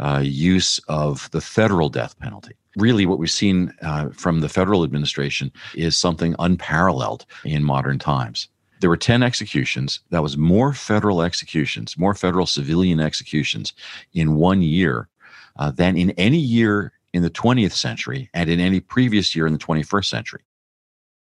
uh, 0.00 0.22
use 0.24 0.80
of 0.88 1.30
the 1.30 1.40
federal 1.40 1.88
death 1.88 2.18
penalty 2.18 2.56
really 2.76 3.06
what 3.06 3.18
we've 3.18 3.30
seen 3.30 3.72
uh, 3.82 4.10
from 4.10 4.40
the 4.40 4.48
federal 4.48 4.84
administration 4.84 5.50
is 5.74 5.96
something 5.96 6.36
unparalleled 6.38 7.24
in 7.44 7.64
modern 7.64 7.98
times. 7.98 8.48
There 8.80 8.90
were 8.90 8.96
10 8.96 9.22
executions. 9.22 10.00
That 10.10 10.22
was 10.22 10.36
more 10.36 10.74
federal 10.74 11.22
executions, 11.22 11.96
more 11.96 12.14
federal 12.14 12.46
civilian 12.46 13.00
executions 13.00 13.72
in 14.12 14.36
one 14.36 14.60
year 14.60 15.08
uh, 15.58 15.70
than 15.70 15.96
in 15.96 16.10
any 16.12 16.38
year 16.38 16.92
in 17.16 17.22
the 17.22 17.30
20th 17.30 17.72
century 17.72 18.30
and 18.34 18.48
in 18.50 18.60
any 18.60 18.78
previous 18.78 19.34
year 19.34 19.46
in 19.46 19.52
the 19.52 19.58
21st 19.58 20.04
century. 20.04 20.42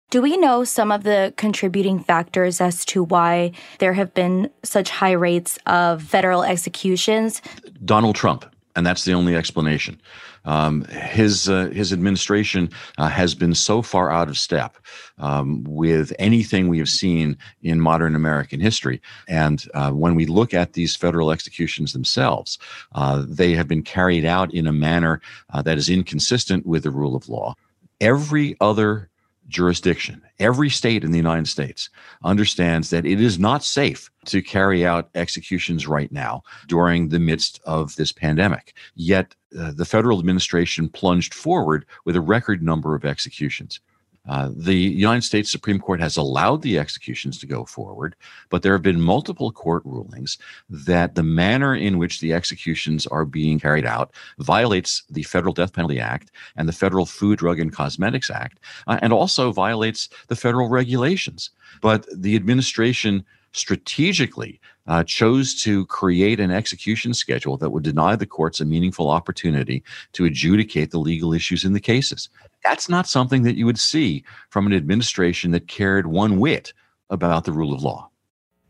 Do 0.10 0.22
we 0.22 0.38
know 0.38 0.64
some 0.64 0.92
of 0.92 1.04
the 1.04 1.34
contributing 1.38 2.00
factors 2.00 2.62
as 2.62 2.86
to 2.86 3.04
why 3.04 3.52
there 3.80 3.94
have 3.94 4.14
been 4.14 4.50
such 4.64 4.90
high 4.90 5.12
rates 5.12 5.60
of 5.66 6.04
federal 6.04 6.44
executions? 6.44 7.42
Donald 7.84 8.16
Trump, 8.16 8.46
and 8.76 8.86
that's 8.86 9.06
the 9.06 9.14
only 9.14 9.36
explanation. 9.36 10.00
Um, 10.46 10.84
his 10.86 11.50
uh, 11.50 11.70
his 11.74 11.94
administration 11.94 12.70
uh, 12.98 13.08
has 13.08 13.36
been 13.36 13.56
so 13.56 13.82
far 13.82 14.12
out 14.12 14.30
of 14.30 14.38
step 14.38 14.78
um, 15.18 15.64
with 15.64 16.14
anything 16.20 16.68
we 16.68 16.80
have 16.80 16.90
seen 16.90 17.38
in 17.62 17.80
modern 17.80 18.16
American 18.16 18.60
history. 18.60 19.02
And 19.28 19.64
uh, 19.74 19.92
when 19.92 20.16
we 20.16 20.26
look 20.26 20.54
at 20.54 20.74
these 20.74 20.96
federal 20.96 21.32
executions 21.32 21.94
themselves, 21.94 22.60
uh, 22.94 23.24
they 23.28 23.54
have 23.54 23.68
been 23.68 23.84
carried 23.84 24.26
out 24.26 24.54
in 24.54 24.68
a 24.68 24.74
manner 24.74 25.22
uh, 25.54 25.62
that 25.62 25.78
is 25.78 25.90
inconsistent 25.90 26.66
with 26.66 26.84
the 26.84 26.92
rule 26.92 27.16
of 27.16 27.30
law. 27.30 27.56
Every 28.02 28.58
other 28.60 29.10
jurisdiction, 29.48 30.22
every 30.40 30.70
state 30.70 31.04
in 31.04 31.12
the 31.12 31.18
United 31.18 31.48
States 31.48 31.90
understands 32.24 32.90
that 32.90 33.06
it 33.06 33.22
is 33.22 33.38
not 33.40 33.64
safe 33.64 34.10
to 34.26 34.42
carry 34.42 34.86
out 34.86 35.10
executions 35.16 35.88
right 35.88 36.12
now 36.12 36.42
during 36.68 37.10
the 37.10 37.20
midst 37.20 37.60
of 37.66 37.96
this 37.96 38.12
pandemic. 38.12 38.74
Yet 38.96 39.36
uh, 39.58 39.72
the 39.74 39.86
federal 39.86 40.20
administration 40.20 40.90
plunged 40.90 41.34
forward 41.34 41.86
with 42.06 42.16
a 42.16 42.22
record 42.22 42.64
number 42.64 42.96
of 42.96 43.06
executions. 43.06 43.80
Uh, 44.28 44.50
the 44.56 44.76
United 44.76 45.24
States 45.24 45.52
Supreme 45.52 45.80
Court 45.80 46.00
has 46.00 46.16
allowed 46.16 46.62
the 46.62 46.80
executions 46.80 47.38
to 47.40 47.46
go 47.46 47.66
forward, 47.66 48.16
but 48.50 48.62
there 48.62 48.72
have 48.72 48.82
been 48.82 49.02
multiple 49.02 49.52
court 49.52 49.84
rulings 49.86 50.38
that 50.70 51.16
the 51.16 51.24
manner 51.24 51.76
in 51.76 51.98
which 51.98 52.22
the 52.22 52.32
executions 52.34 53.06
are 53.08 53.26
being 53.26 53.60
carried 53.60 53.86
out 53.86 54.14
violates 54.40 55.04
the 55.10 55.24
Federal 55.24 55.54
Death 55.54 55.74
Penalty 55.74 56.00
Act 56.00 56.32
and 56.56 56.70
the 56.70 56.74
Federal 56.74 57.06
Food, 57.06 57.40
Drug, 57.40 57.60
and 57.60 57.74
Cosmetics 57.74 58.30
Act, 58.30 58.60
uh, 58.88 58.98
and 59.02 59.12
also 59.12 59.52
violates 59.52 60.08
the 60.28 60.36
federal 60.38 60.70
regulations. 60.70 61.50
But 61.82 62.08
the 62.16 62.38
administration 62.38 63.26
strategically 63.52 64.60
uh, 64.88 65.04
chose 65.04 65.54
to 65.64 65.86
create 65.86 66.40
an 66.40 66.52
execution 66.52 67.14
schedule 67.14 67.58
that 67.58 67.70
would 67.70 67.84
deny 67.84 68.16
the 68.16 68.26
courts 68.26 68.60
a 68.60 68.66
meaningful 68.66 69.10
opportunity 69.10 69.84
to 70.14 70.26
adjudicate 70.26 70.92
the 70.92 70.98
legal 70.98 71.34
issues 71.34 71.64
in 71.64 71.74
the 71.74 71.80
cases. 71.80 72.30
That's 72.64 72.90
not 72.90 73.08
something 73.08 73.44
that 73.44 73.56
you 73.56 73.66
would 73.66 73.80
see 73.80 74.24
from 74.50 74.68
an 74.68 74.74
administration 74.74 75.52
that 75.52 75.68
cared 75.68 76.08
one 76.08 76.40
whit 76.40 76.74
about 77.10 77.46
the 77.46 77.52
rule 77.52 77.74
of 77.74 77.84
law. 77.84 78.10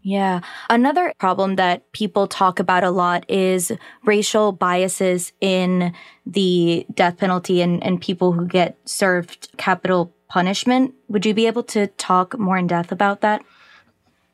Yeah. 0.02 0.42
Another 0.70 1.14
problem 1.18 1.56
that 1.56 1.90
people 1.94 2.28
talk 2.28 2.60
about 2.60 2.84
a 2.84 2.92
lot 2.92 3.26
is 3.30 3.72
racial 4.04 4.52
biases 4.52 5.32
in 5.40 5.94
the 6.26 6.86
death 6.94 7.18
penalty 7.18 7.62
and, 7.62 7.82
and 7.82 8.02
people 8.02 8.34
who 8.34 8.46
get 8.46 8.78
served 8.84 9.50
capital 9.58 10.14
punishment. 10.28 10.94
Would 11.08 11.26
you 11.26 11.34
be 11.34 11.48
able 11.48 11.64
to 11.64 11.88
talk 11.88 12.38
more 12.38 12.58
in 12.58 12.68
depth 12.68 12.92
about 12.92 13.22
that? 13.22 13.44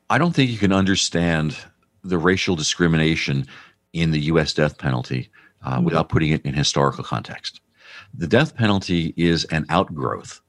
I 0.08 0.18
don't 0.18 0.34
think 0.34 0.50
you 0.50 0.58
can 0.58 0.72
understand 0.72 1.56
the 2.02 2.18
racial 2.18 2.56
discrimination 2.56 3.46
in 3.92 4.10
the 4.10 4.20
U.S. 4.22 4.52
death 4.52 4.76
penalty 4.76 5.28
uh, 5.62 5.76
mm-hmm. 5.76 5.84
without 5.84 6.08
putting 6.08 6.30
it 6.30 6.44
in 6.44 6.52
historical 6.52 7.04
context. 7.04 7.60
The 8.14 8.26
death 8.26 8.56
penalty 8.56 9.14
is 9.16 9.44
an 9.46 9.66
outgrowth 9.68 10.40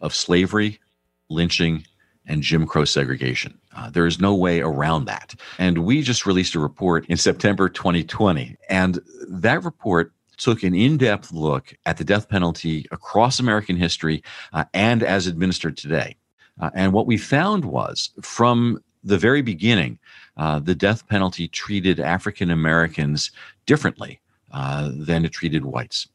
of 0.00 0.14
slavery, 0.14 0.80
lynching, 1.28 1.84
and 2.26 2.42
Jim 2.42 2.66
Crow 2.66 2.84
segregation. 2.84 3.58
Uh, 3.76 3.90
there 3.90 4.06
is 4.06 4.20
no 4.20 4.34
way 4.34 4.60
around 4.60 5.04
that. 5.04 5.34
And 5.58 5.84
we 5.84 6.02
just 6.02 6.26
released 6.26 6.54
a 6.54 6.60
report 6.60 7.06
in 7.06 7.16
September 7.16 7.68
2020. 7.68 8.56
And 8.68 9.00
that 9.28 9.62
report 9.62 10.12
took 10.36 10.62
an 10.62 10.74
in 10.74 10.96
depth 10.96 11.32
look 11.32 11.74
at 11.86 11.96
the 11.96 12.04
death 12.04 12.28
penalty 12.28 12.86
across 12.90 13.38
American 13.38 13.76
history 13.76 14.22
uh, 14.52 14.64
and 14.72 15.02
as 15.02 15.26
administered 15.26 15.76
today. 15.76 16.16
Uh, 16.60 16.70
and 16.74 16.92
what 16.92 17.06
we 17.06 17.16
found 17.16 17.64
was 17.64 18.10
from 18.22 18.82
the 19.02 19.18
very 19.18 19.42
beginning, 19.42 19.98
uh, 20.36 20.58
the 20.58 20.74
death 20.74 21.06
penalty 21.08 21.46
treated 21.46 22.00
African 22.00 22.50
Americans 22.50 23.30
differently 23.66 24.20
uh, 24.52 24.90
than 24.94 25.24
it 25.24 25.32
treated 25.32 25.64
whites. 25.64 26.08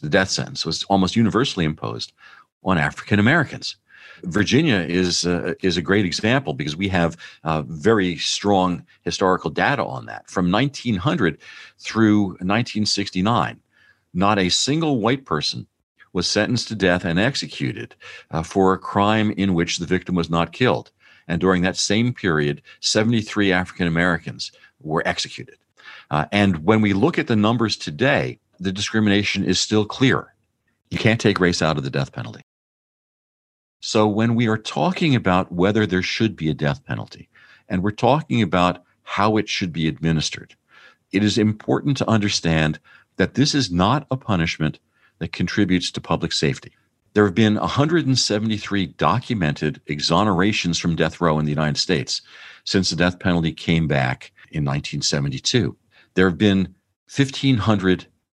The 0.00 0.08
death 0.08 0.30
sentence 0.30 0.64
was 0.64 0.84
almost 0.84 1.16
universally 1.16 1.64
imposed 1.64 2.12
on 2.64 2.78
African 2.78 3.18
Americans. 3.18 3.76
Virginia 4.24 4.76
is 4.76 5.26
uh, 5.26 5.54
is 5.62 5.76
a 5.76 5.82
great 5.82 6.04
example 6.04 6.52
because 6.52 6.76
we 6.76 6.88
have 6.88 7.16
uh, 7.44 7.62
very 7.62 8.16
strong 8.16 8.84
historical 9.02 9.50
data 9.50 9.84
on 9.84 10.06
that. 10.06 10.28
From 10.28 10.50
1900 10.50 11.38
through 11.78 12.22
1969, 12.40 13.60
not 14.12 14.38
a 14.38 14.48
single 14.48 15.00
white 15.00 15.24
person 15.24 15.66
was 16.12 16.26
sentenced 16.26 16.68
to 16.68 16.74
death 16.74 17.04
and 17.04 17.18
executed 17.18 17.94
uh, 18.30 18.42
for 18.42 18.72
a 18.72 18.78
crime 18.78 19.30
in 19.32 19.54
which 19.54 19.78
the 19.78 19.86
victim 19.86 20.14
was 20.14 20.28
not 20.28 20.52
killed. 20.52 20.90
And 21.28 21.40
during 21.40 21.62
that 21.62 21.76
same 21.76 22.12
period, 22.12 22.62
73 22.80 23.52
African 23.52 23.86
Americans 23.86 24.50
were 24.80 25.02
executed. 25.06 25.56
Uh, 26.10 26.24
and 26.32 26.64
when 26.64 26.80
we 26.80 26.92
look 26.92 27.18
at 27.18 27.28
the 27.28 27.36
numbers 27.36 27.76
today, 27.76 28.40
the 28.60 28.72
discrimination 28.72 29.44
is 29.44 29.58
still 29.58 29.84
clear. 29.84 30.34
You 30.90 30.98
can't 30.98 31.20
take 31.20 31.40
race 31.40 31.62
out 31.62 31.78
of 31.78 31.84
the 31.84 31.90
death 31.90 32.12
penalty. 32.12 32.42
So 33.80 34.06
when 34.06 34.34
we 34.34 34.46
are 34.46 34.58
talking 34.58 35.14
about 35.14 35.50
whether 35.50 35.86
there 35.86 36.02
should 36.02 36.36
be 36.36 36.50
a 36.50 36.54
death 36.54 36.84
penalty, 36.84 37.28
and 37.68 37.82
we're 37.82 37.92
talking 37.92 38.42
about 38.42 38.84
how 39.02 39.38
it 39.38 39.48
should 39.48 39.72
be 39.72 39.88
administered, 39.88 40.54
it 41.12 41.24
is 41.24 41.38
important 41.38 41.96
to 41.96 42.08
understand 42.08 42.78
that 43.16 43.34
this 43.34 43.54
is 43.54 43.70
not 43.70 44.06
a 44.10 44.16
punishment 44.16 44.78
that 45.18 45.32
contributes 45.32 45.90
to 45.92 46.00
public 46.00 46.32
safety. 46.32 46.72
There 47.14 47.24
have 47.24 47.34
been 47.34 47.56
173 47.56 48.86
documented 48.86 49.80
exonerations 49.88 50.80
from 50.80 50.94
death 50.94 51.20
row 51.20 51.38
in 51.38 51.44
the 51.44 51.50
United 51.50 51.78
States 51.78 52.22
since 52.64 52.90
the 52.90 52.96
death 52.96 53.18
penalty 53.18 53.52
came 53.52 53.88
back 53.88 54.32
in 54.52 54.64
1972. 54.64 55.76
There 56.14 56.28
have 56.28 56.38
been 56.38 56.74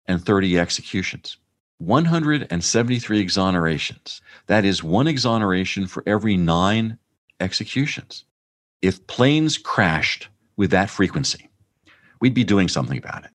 1,530 0.09 0.59
executions, 0.59 1.37
173 1.79 3.25
exonerations. 3.25 4.21
That 4.47 4.65
is 4.65 4.83
one 4.83 5.09
exoneration 5.09 5.87
for 5.87 6.03
every 6.07 6.37
nine 6.37 6.99
executions. 7.41 8.25
If 8.83 9.07
planes 9.09 9.59
crashed 9.59 10.29
with 10.57 10.71
that 10.71 10.91
frequency, 10.91 11.49
we'd 12.21 12.35
be 12.35 12.45
doing 12.45 12.69
something 12.69 12.99
about 12.99 13.25
it. 13.25 13.31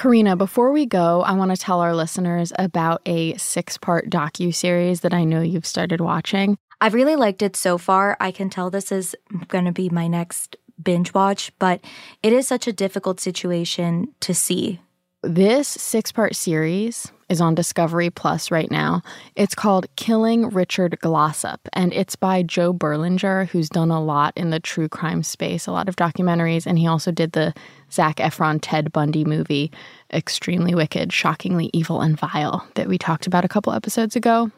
Karina, 0.00 0.34
before 0.34 0.72
we 0.72 0.86
go, 0.86 1.20
I 1.20 1.32
want 1.32 1.50
to 1.50 1.58
tell 1.58 1.80
our 1.80 1.94
listeners 1.94 2.54
about 2.58 3.02
a 3.04 3.36
six-part 3.36 4.08
docu-series 4.08 5.00
that 5.02 5.12
I 5.12 5.24
know 5.24 5.42
you've 5.42 5.66
started 5.66 6.00
watching. 6.00 6.56
I've 6.80 6.94
really 6.94 7.16
liked 7.16 7.42
it 7.42 7.54
so 7.54 7.76
far. 7.76 8.16
I 8.18 8.30
can 8.30 8.48
tell 8.48 8.70
this 8.70 8.90
is 8.90 9.14
going 9.48 9.66
to 9.66 9.72
be 9.72 9.90
my 9.90 10.06
next 10.06 10.56
binge 10.82 11.12
watch, 11.12 11.52
but 11.58 11.84
it 12.22 12.32
is 12.32 12.48
such 12.48 12.66
a 12.66 12.72
difficult 12.72 13.20
situation 13.20 14.08
to 14.20 14.32
see. 14.32 14.80
This 15.22 15.68
six-part 15.68 16.34
series 16.34 17.12
is 17.28 17.42
on 17.42 17.54
Discovery 17.54 18.08
Plus 18.08 18.50
right 18.50 18.70
now. 18.70 19.02
It's 19.36 19.54
called 19.54 19.86
Killing 19.96 20.48
Richard 20.48 20.96
Glossip, 21.02 21.58
and 21.74 21.92
it's 21.92 22.16
by 22.16 22.42
Joe 22.42 22.72
Berlinger, 22.72 23.46
who's 23.48 23.68
done 23.68 23.90
a 23.90 24.02
lot 24.02 24.32
in 24.34 24.48
the 24.48 24.58
true 24.58 24.88
crime 24.88 25.22
space, 25.22 25.66
a 25.66 25.72
lot 25.72 25.90
of 25.90 25.96
documentaries, 25.96 26.64
and 26.64 26.78
he 26.78 26.86
also 26.86 27.12
did 27.12 27.32
the 27.32 27.52
Zac 27.92 28.16
Efron 28.16 28.60
Ted 28.62 28.92
Bundy 28.92 29.26
movie, 29.26 29.70
Extremely 30.10 30.74
Wicked, 30.74 31.12
Shockingly 31.12 31.68
Evil 31.74 32.00
and 32.00 32.18
Vile, 32.18 32.66
that 32.74 32.88
we 32.88 32.96
talked 32.96 33.26
about 33.26 33.44
a 33.44 33.48
couple 33.48 33.74
episodes 33.74 34.16
ago. 34.16 34.50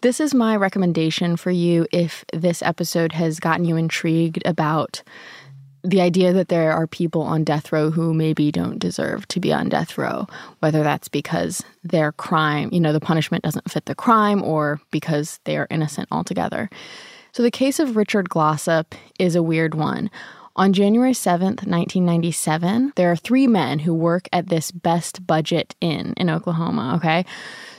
This 0.00 0.18
is 0.18 0.34
my 0.34 0.56
recommendation 0.56 1.36
for 1.36 1.52
you 1.52 1.86
if 1.92 2.24
this 2.32 2.62
episode 2.62 3.12
has 3.12 3.38
gotten 3.38 3.64
you 3.64 3.76
intrigued 3.76 4.44
about 4.44 5.04
the 5.84 6.00
idea 6.00 6.32
that 6.32 6.48
there 6.48 6.72
are 6.72 6.86
people 6.86 7.22
on 7.22 7.44
death 7.44 7.70
row 7.70 7.90
who 7.90 8.14
maybe 8.14 8.50
don't 8.50 8.78
deserve 8.78 9.28
to 9.28 9.38
be 9.38 9.52
on 9.52 9.68
death 9.68 9.98
row, 9.98 10.26
whether 10.60 10.82
that's 10.82 11.08
because 11.08 11.62
their 11.82 12.10
crime, 12.12 12.70
you 12.72 12.80
know, 12.80 12.92
the 12.92 13.00
punishment 13.00 13.44
doesn't 13.44 13.70
fit 13.70 13.84
the 13.84 13.94
crime 13.94 14.42
or 14.42 14.80
because 14.90 15.40
they 15.44 15.56
are 15.58 15.66
innocent 15.70 16.08
altogether. 16.10 16.70
So 17.32 17.42
the 17.42 17.50
case 17.50 17.78
of 17.78 17.96
Richard 17.96 18.30
Glossip 18.30 18.94
is 19.18 19.34
a 19.36 19.42
weird 19.42 19.74
one. 19.74 20.10
On 20.56 20.72
January 20.72 21.12
7th, 21.12 21.66
1997, 21.66 22.92
there 22.94 23.10
are 23.10 23.16
three 23.16 23.48
men 23.48 23.80
who 23.80 23.92
work 23.92 24.28
at 24.32 24.48
this 24.48 24.70
best 24.70 25.26
budget 25.26 25.74
inn 25.80 26.14
in 26.16 26.30
Oklahoma, 26.30 26.94
okay? 26.96 27.26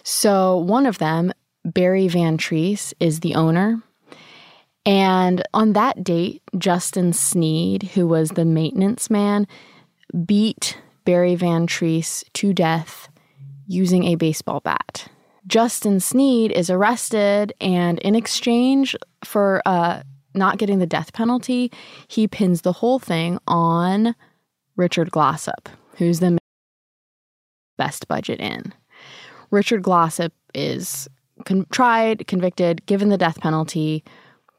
So 0.04 0.58
one 0.58 0.86
of 0.86 0.98
them, 0.98 1.32
Barry 1.64 2.10
Van 2.10 2.38
Treese, 2.38 2.94
is 3.00 3.22
the 3.22 3.36
owner. 3.36 3.82
And 4.86 5.44
on 5.54 5.74
that 5.74 6.04
date, 6.04 6.44
Justin 6.58 7.12
Sneed, 7.12 7.84
who 7.94 8.08
was 8.08 8.32
the 8.32 8.46
maintenance 8.46 9.10
man, 9.10 9.48
beat 10.26 10.78
Barry 11.06 11.36
Van 11.36 11.66
Treese 11.66 12.24
to 12.34 12.54
death 12.54 13.10
using 13.68 14.04
a 14.04 14.16
baseball 14.16 14.60
bat. 14.60 15.08
Justin 15.48 16.00
Sneed 16.00 16.52
is 16.52 16.70
arrested, 16.70 17.54
and 17.62 18.00
in 18.00 18.16
exchange 18.16 18.96
for 19.24 19.62
uh, 19.66 20.02
not 20.34 20.58
getting 20.58 20.80
the 20.80 20.88
death 20.88 21.14
penalty, 21.14 21.72
he 22.08 22.28
pins 22.28 22.62
the 22.62 22.74
whole 22.74 23.00
thing 23.00 23.40
on 23.48 24.16
Richard 24.76 25.12
Glossip, 25.12 25.68
who's 25.98 26.20
the 26.20 26.38
best 27.78 28.08
budget 28.08 28.40
in. 28.40 28.74
Richard 29.52 29.84
Glossip 29.84 30.32
is 30.54 31.08
con- 31.46 31.68
tried, 31.72 32.28
convicted, 32.28 32.86
given 32.86 33.10
the 33.10 33.18
death 33.18 33.40
penalty 33.40 34.04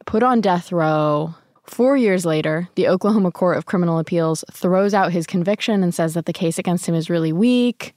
put 0.07 0.23
on 0.23 0.40
death 0.40 0.73
row. 0.73 1.35
Four 1.64 1.97
years 1.97 2.25
later, 2.25 2.69
the 2.77 2.88
Oklahoma 2.88 3.33
Court 3.33 3.59
of 3.59 3.66
Criminal 3.66 3.99
Appeals 3.99 4.45
throws 4.53 4.95
out 4.95 5.12
his 5.12 5.27
conviction 5.27 5.83
and 5.83 5.95
says 5.95 6.14
that 6.14 6.27
the 6.27 6.33
case 6.33 6.59
against 6.59 6.88
him 6.88 6.95
is 6.95 7.11
really 7.11 7.33
weak. 7.33 7.95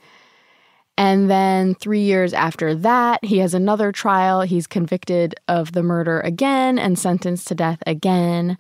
And 0.98 1.30
then 1.30 1.76
three 1.76 2.02
years 2.02 2.34
after 2.34 2.76
that, 2.76 3.24
he 3.24 3.38
has 3.38 3.54
another 3.54 3.94
trial. 3.94 4.42
He's 4.42 4.68
convicted 4.68 5.34
of 5.48 5.72
the 5.72 5.84
murder 5.84 6.20
again 6.20 6.78
and 6.78 7.00
sentenced 7.00 7.48
to 7.48 7.56
death 7.56 7.82
again. 7.88 8.58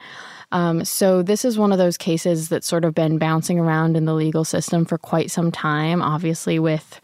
Um, 0.53 0.85
so, 0.85 1.21
this 1.21 1.43
is 1.43 1.59
one 1.59 1.73
of 1.73 1.77
those 1.77 1.97
cases 1.97 2.47
that's 2.47 2.65
sort 2.65 2.85
of 2.85 2.95
been 2.95 3.17
bouncing 3.17 3.59
around 3.59 3.97
in 3.97 4.05
the 4.05 4.15
legal 4.15 4.45
system 4.45 4.85
for 4.85 4.97
quite 4.97 5.29
some 5.31 5.51
time, 5.51 6.01
obviously, 6.01 6.59
with 6.59 7.01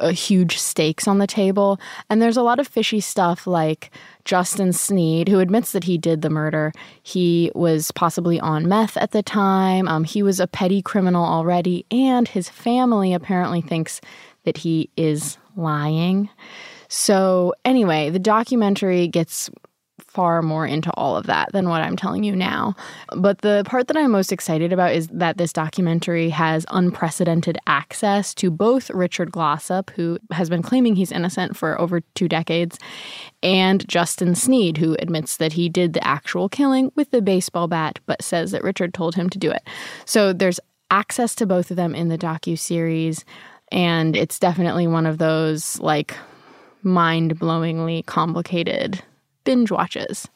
uh, 0.00 0.10
huge 0.10 0.58
stakes 0.58 1.06
on 1.06 1.18
the 1.18 1.26
table. 1.26 1.78
And 2.08 2.20
there's 2.20 2.36
a 2.36 2.42
lot 2.42 2.58
of 2.58 2.66
fishy 2.66 3.00
stuff 3.00 3.46
like 3.46 3.90
Justin 4.24 4.72
Sneed, 4.72 5.28
who 5.28 5.38
admits 5.38 5.72
that 5.72 5.84
he 5.84 5.98
did 5.98 6.22
the 6.22 6.30
murder. 6.30 6.72
He 7.02 7.50
was 7.54 7.90
possibly 7.92 8.40
on 8.40 8.68
meth 8.68 8.96
at 8.96 9.12
the 9.12 9.22
time. 9.22 9.88
Um, 9.88 10.04
he 10.04 10.22
was 10.22 10.40
a 10.40 10.46
petty 10.46 10.82
criminal 10.82 11.24
already, 11.24 11.86
and 11.90 12.26
his 12.26 12.48
family 12.48 13.14
apparently 13.14 13.60
thinks 13.60 14.00
that 14.44 14.58
he 14.58 14.90
is 14.96 15.38
lying. 15.56 16.28
So, 16.88 17.54
anyway, 17.64 18.10
the 18.10 18.18
documentary 18.18 19.06
gets 19.06 19.48
far 20.08 20.42
more 20.42 20.66
into 20.66 20.90
all 20.92 21.16
of 21.16 21.26
that 21.26 21.52
than 21.52 21.68
what 21.68 21.82
I'm 21.82 21.96
telling 21.96 22.24
you 22.24 22.34
now. 22.34 22.74
But 23.16 23.38
the 23.38 23.62
part 23.66 23.88
that 23.88 23.96
I'm 23.96 24.10
most 24.10 24.32
excited 24.32 24.72
about 24.72 24.92
is 24.92 25.08
that 25.08 25.38
this 25.38 25.52
documentary 25.52 26.30
has 26.30 26.66
unprecedented 26.70 27.58
access 27.66 28.34
to 28.34 28.50
both 28.50 28.90
Richard 28.90 29.30
Glossip, 29.30 29.90
who 29.90 30.18
has 30.30 30.48
been 30.50 30.62
claiming 30.62 30.96
he's 30.96 31.12
innocent 31.12 31.56
for 31.56 31.80
over 31.80 32.00
two 32.14 32.28
decades, 32.28 32.78
and 33.42 33.86
Justin 33.88 34.34
Sneed, 34.34 34.76
who 34.76 34.96
admits 34.98 35.36
that 35.38 35.52
he 35.54 35.68
did 35.68 35.92
the 35.92 36.06
actual 36.06 36.48
killing 36.48 36.92
with 36.94 37.10
the 37.10 37.22
baseball 37.22 37.68
bat, 37.68 37.98
but 38.06 38.22
says 38.22 38.50
that 38.50 38.64
Richard 38.64 38.94
told 38.94 39.14
him 39.14 39.30
to 39.30 39.38
do 39.38 39.50
it. 39.50 39.62
So 40.04 40.32
there's 40.32 40.60
access 40.90 41.34
to 41.36 41.46
both 41.46 41.70
of 41.70 41.76
them 41.76 41.94
in 41.94 42.08
the 42.08 42.18
docu 42.18 42.58
series, 42.58 43.24
and 43.70 44.16
it's 44.16 44.38
definitely 44.38 44.86
one 44.86 45.06
of 45.06 45.18
those 45.18 45.78
like 45.80 46.16
mind-blowingly 46.82 48.04
complicated 48.06 49.02
binge 49.44 49.70
watches. 49.70 50.28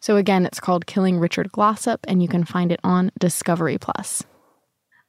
So 0.00 0.16
again, 0.16 0.46
it's 0.46 0.60
called 0.60 0.86
Killing 0.86 1.18
Richard 1.18 1.50
Glossip, 1.52 1.98
and 2.06 2.22
you 2.22 2.28
can 2.28 2.44
find 2.44 2.70
it 2.70 2.80
on 2.84 3.10
Discovery 3.18 3.78
Plus. 3.78 4.22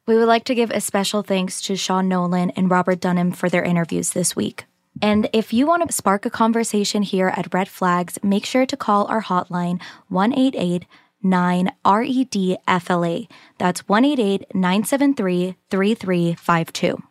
We 0.08 0.16
would 0.16 0.28
like 0.28 0.46
to 0.46 0.56
give 0.56 0.72
a 0.72 0.80
special 0.80 1.22
thanks 1.22 1.62
to 1.64 1.76
Sean 1.76 2.08
Nolan 2.08 2.52
and 2.52 2.72
Robert 2.72 3.02
Dunham 3.02 3.32
for 3.32 3.50
their 3.50 3.64
interviews 3.64 4.12
this 4.12 4.36
week. 4.36 4.66
And 5.02 5.30
if 5.34 5.54
you 5.54 5.68
want 5.68 5.88
to 5.88 5.94
spark 5.94 6.26
a 6.26 6.30
conversation 6.30 7.04
here 7.04 7.28
at 7.28 7.54
Red 7.54 7.68
Flags, 7.68 8.18
make 8.24 8.46
sure 8.46 8.66
to 8.66 8.78
call 8.78 9.06
our 9.08 9.22
hotline 9.22 9.82
188 10.08 10.86
9 11.24 11.72
RED 11.86 12.58
FLA. 12.82 13.22
That's 13.58 13.88
188 13.88 14.56
973 14.56 15.56
3352. 15.70 17.04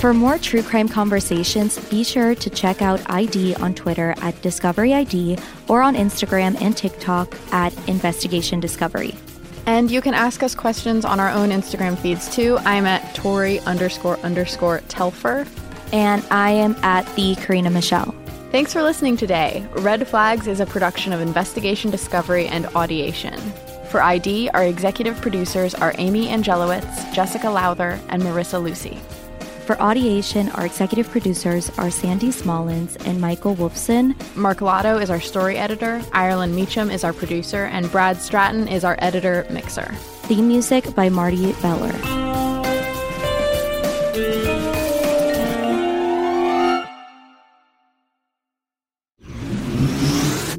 For 0.00 0.14
more 0.14 0.38
true 0.38 0.62
crime 0.62 0.88
conversations, 0.88 1.76
be 1.90 2.04
sure 2.04 2.36
to 2.36 2.50
check 2.50 2.82
out 2.82 3.00
ID 3.10 3.56
on 3.56 3.74
Twitter 3.74 4.14
at 4.18 4.40
Discovery 4.42 4.94
ID 4.94 5.36
or 5.66 5.82
on 5.82 5.96
Instagram 5.96 6.60
and 6.62 6.76
TikTok 6.76 7.34
at 7.52 7.76
Investigation 7.88 8.60
Discovery. 8.60 9.16
And 9.66 9.90
you 9.90 10.00
can 10.00 10.14
ask 10.14 10.44
us 10.44 10.54
questions 10.54 11.04
on 11.04 11.18
our 11.18 11.30
own 11.30 11.48
Instagram 11.48 11.98
feeds 11.98 12.32
too. 12.32 12.58
I'm 12.58 12.86
at 12.86 13.12
Tori 13.16 13.58
underscore 13.60 14.18
underscore 14.18 14.82
Telfer. 14.88 15.48
And 15.92 16.24
I 16.30 16.52
am 16.52 16.76
at 16.84 17.04
the 17.16 17.34
Karina 17.34 17.70
Michelle. 17.70 18.14
Thanks 18.52 18.72
for 18.72 18.84
listening 18.84 19.16
today. 19.16 19.66
Red 19.72 20.06
Flags 20.06 20.46
is 20.46 20.60
a 20.60 20.66
production 20.66 21.12
of 21.12 21.20
Investigation 21.20 21.90
Discovery 21.90 22.46
and 22.46 22.66
Audiation. 22.66 23.40
For 23.88 24.00
ID, 24.00 24.48
our 24.50 24.62
executive 24.62 25.20
producers 25.20 25.74
are 25.74 25.92
Amy 25.98 26.28
Angelowitz, 26.28 27.12
Jessica 27.12 27.50
Lowther, 27.50 27.98
and 28.10 28.22
Marissa 28.22 28.62
Lucy. 28.62 29.00
For 29.68 29.76
Audiation, 29.76 30.56
our 30.56 30.64
executive 30.64 31.10
producers 31.10 31.70
are 31.76 31.90
Sandy 31.90 32.28
Smallins 32.28 32.96
and 33.06 33.20
Michael 33.20 33.54
Wolfson. 33.54 34.14
Mark 34.34 34.62
Lotto 34.62 34.96
is 34.96 35.10
our 35.10 35.20
story 35.20 35.58
editor, 35.58 36.02
Ireland 36.10 36.56
Meacham 36.56 36.90
is 36.90 37.04
our 37.04 37.12
producer, 37.12 37.66
and 37.66 37.92
Brad 37.92 38.16
Stratton 38.16 38.66
is 38.66 38.82
our 38.82 38.96
editor 39.00 39.46
mixer. 39.50 39.92
Theme 40.24 40.48
music 40.48 40.94
by 40.94 41.10
Marty 41.10 41.52
Beller. 41.60 41.92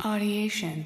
Audiation. 0.04 0.86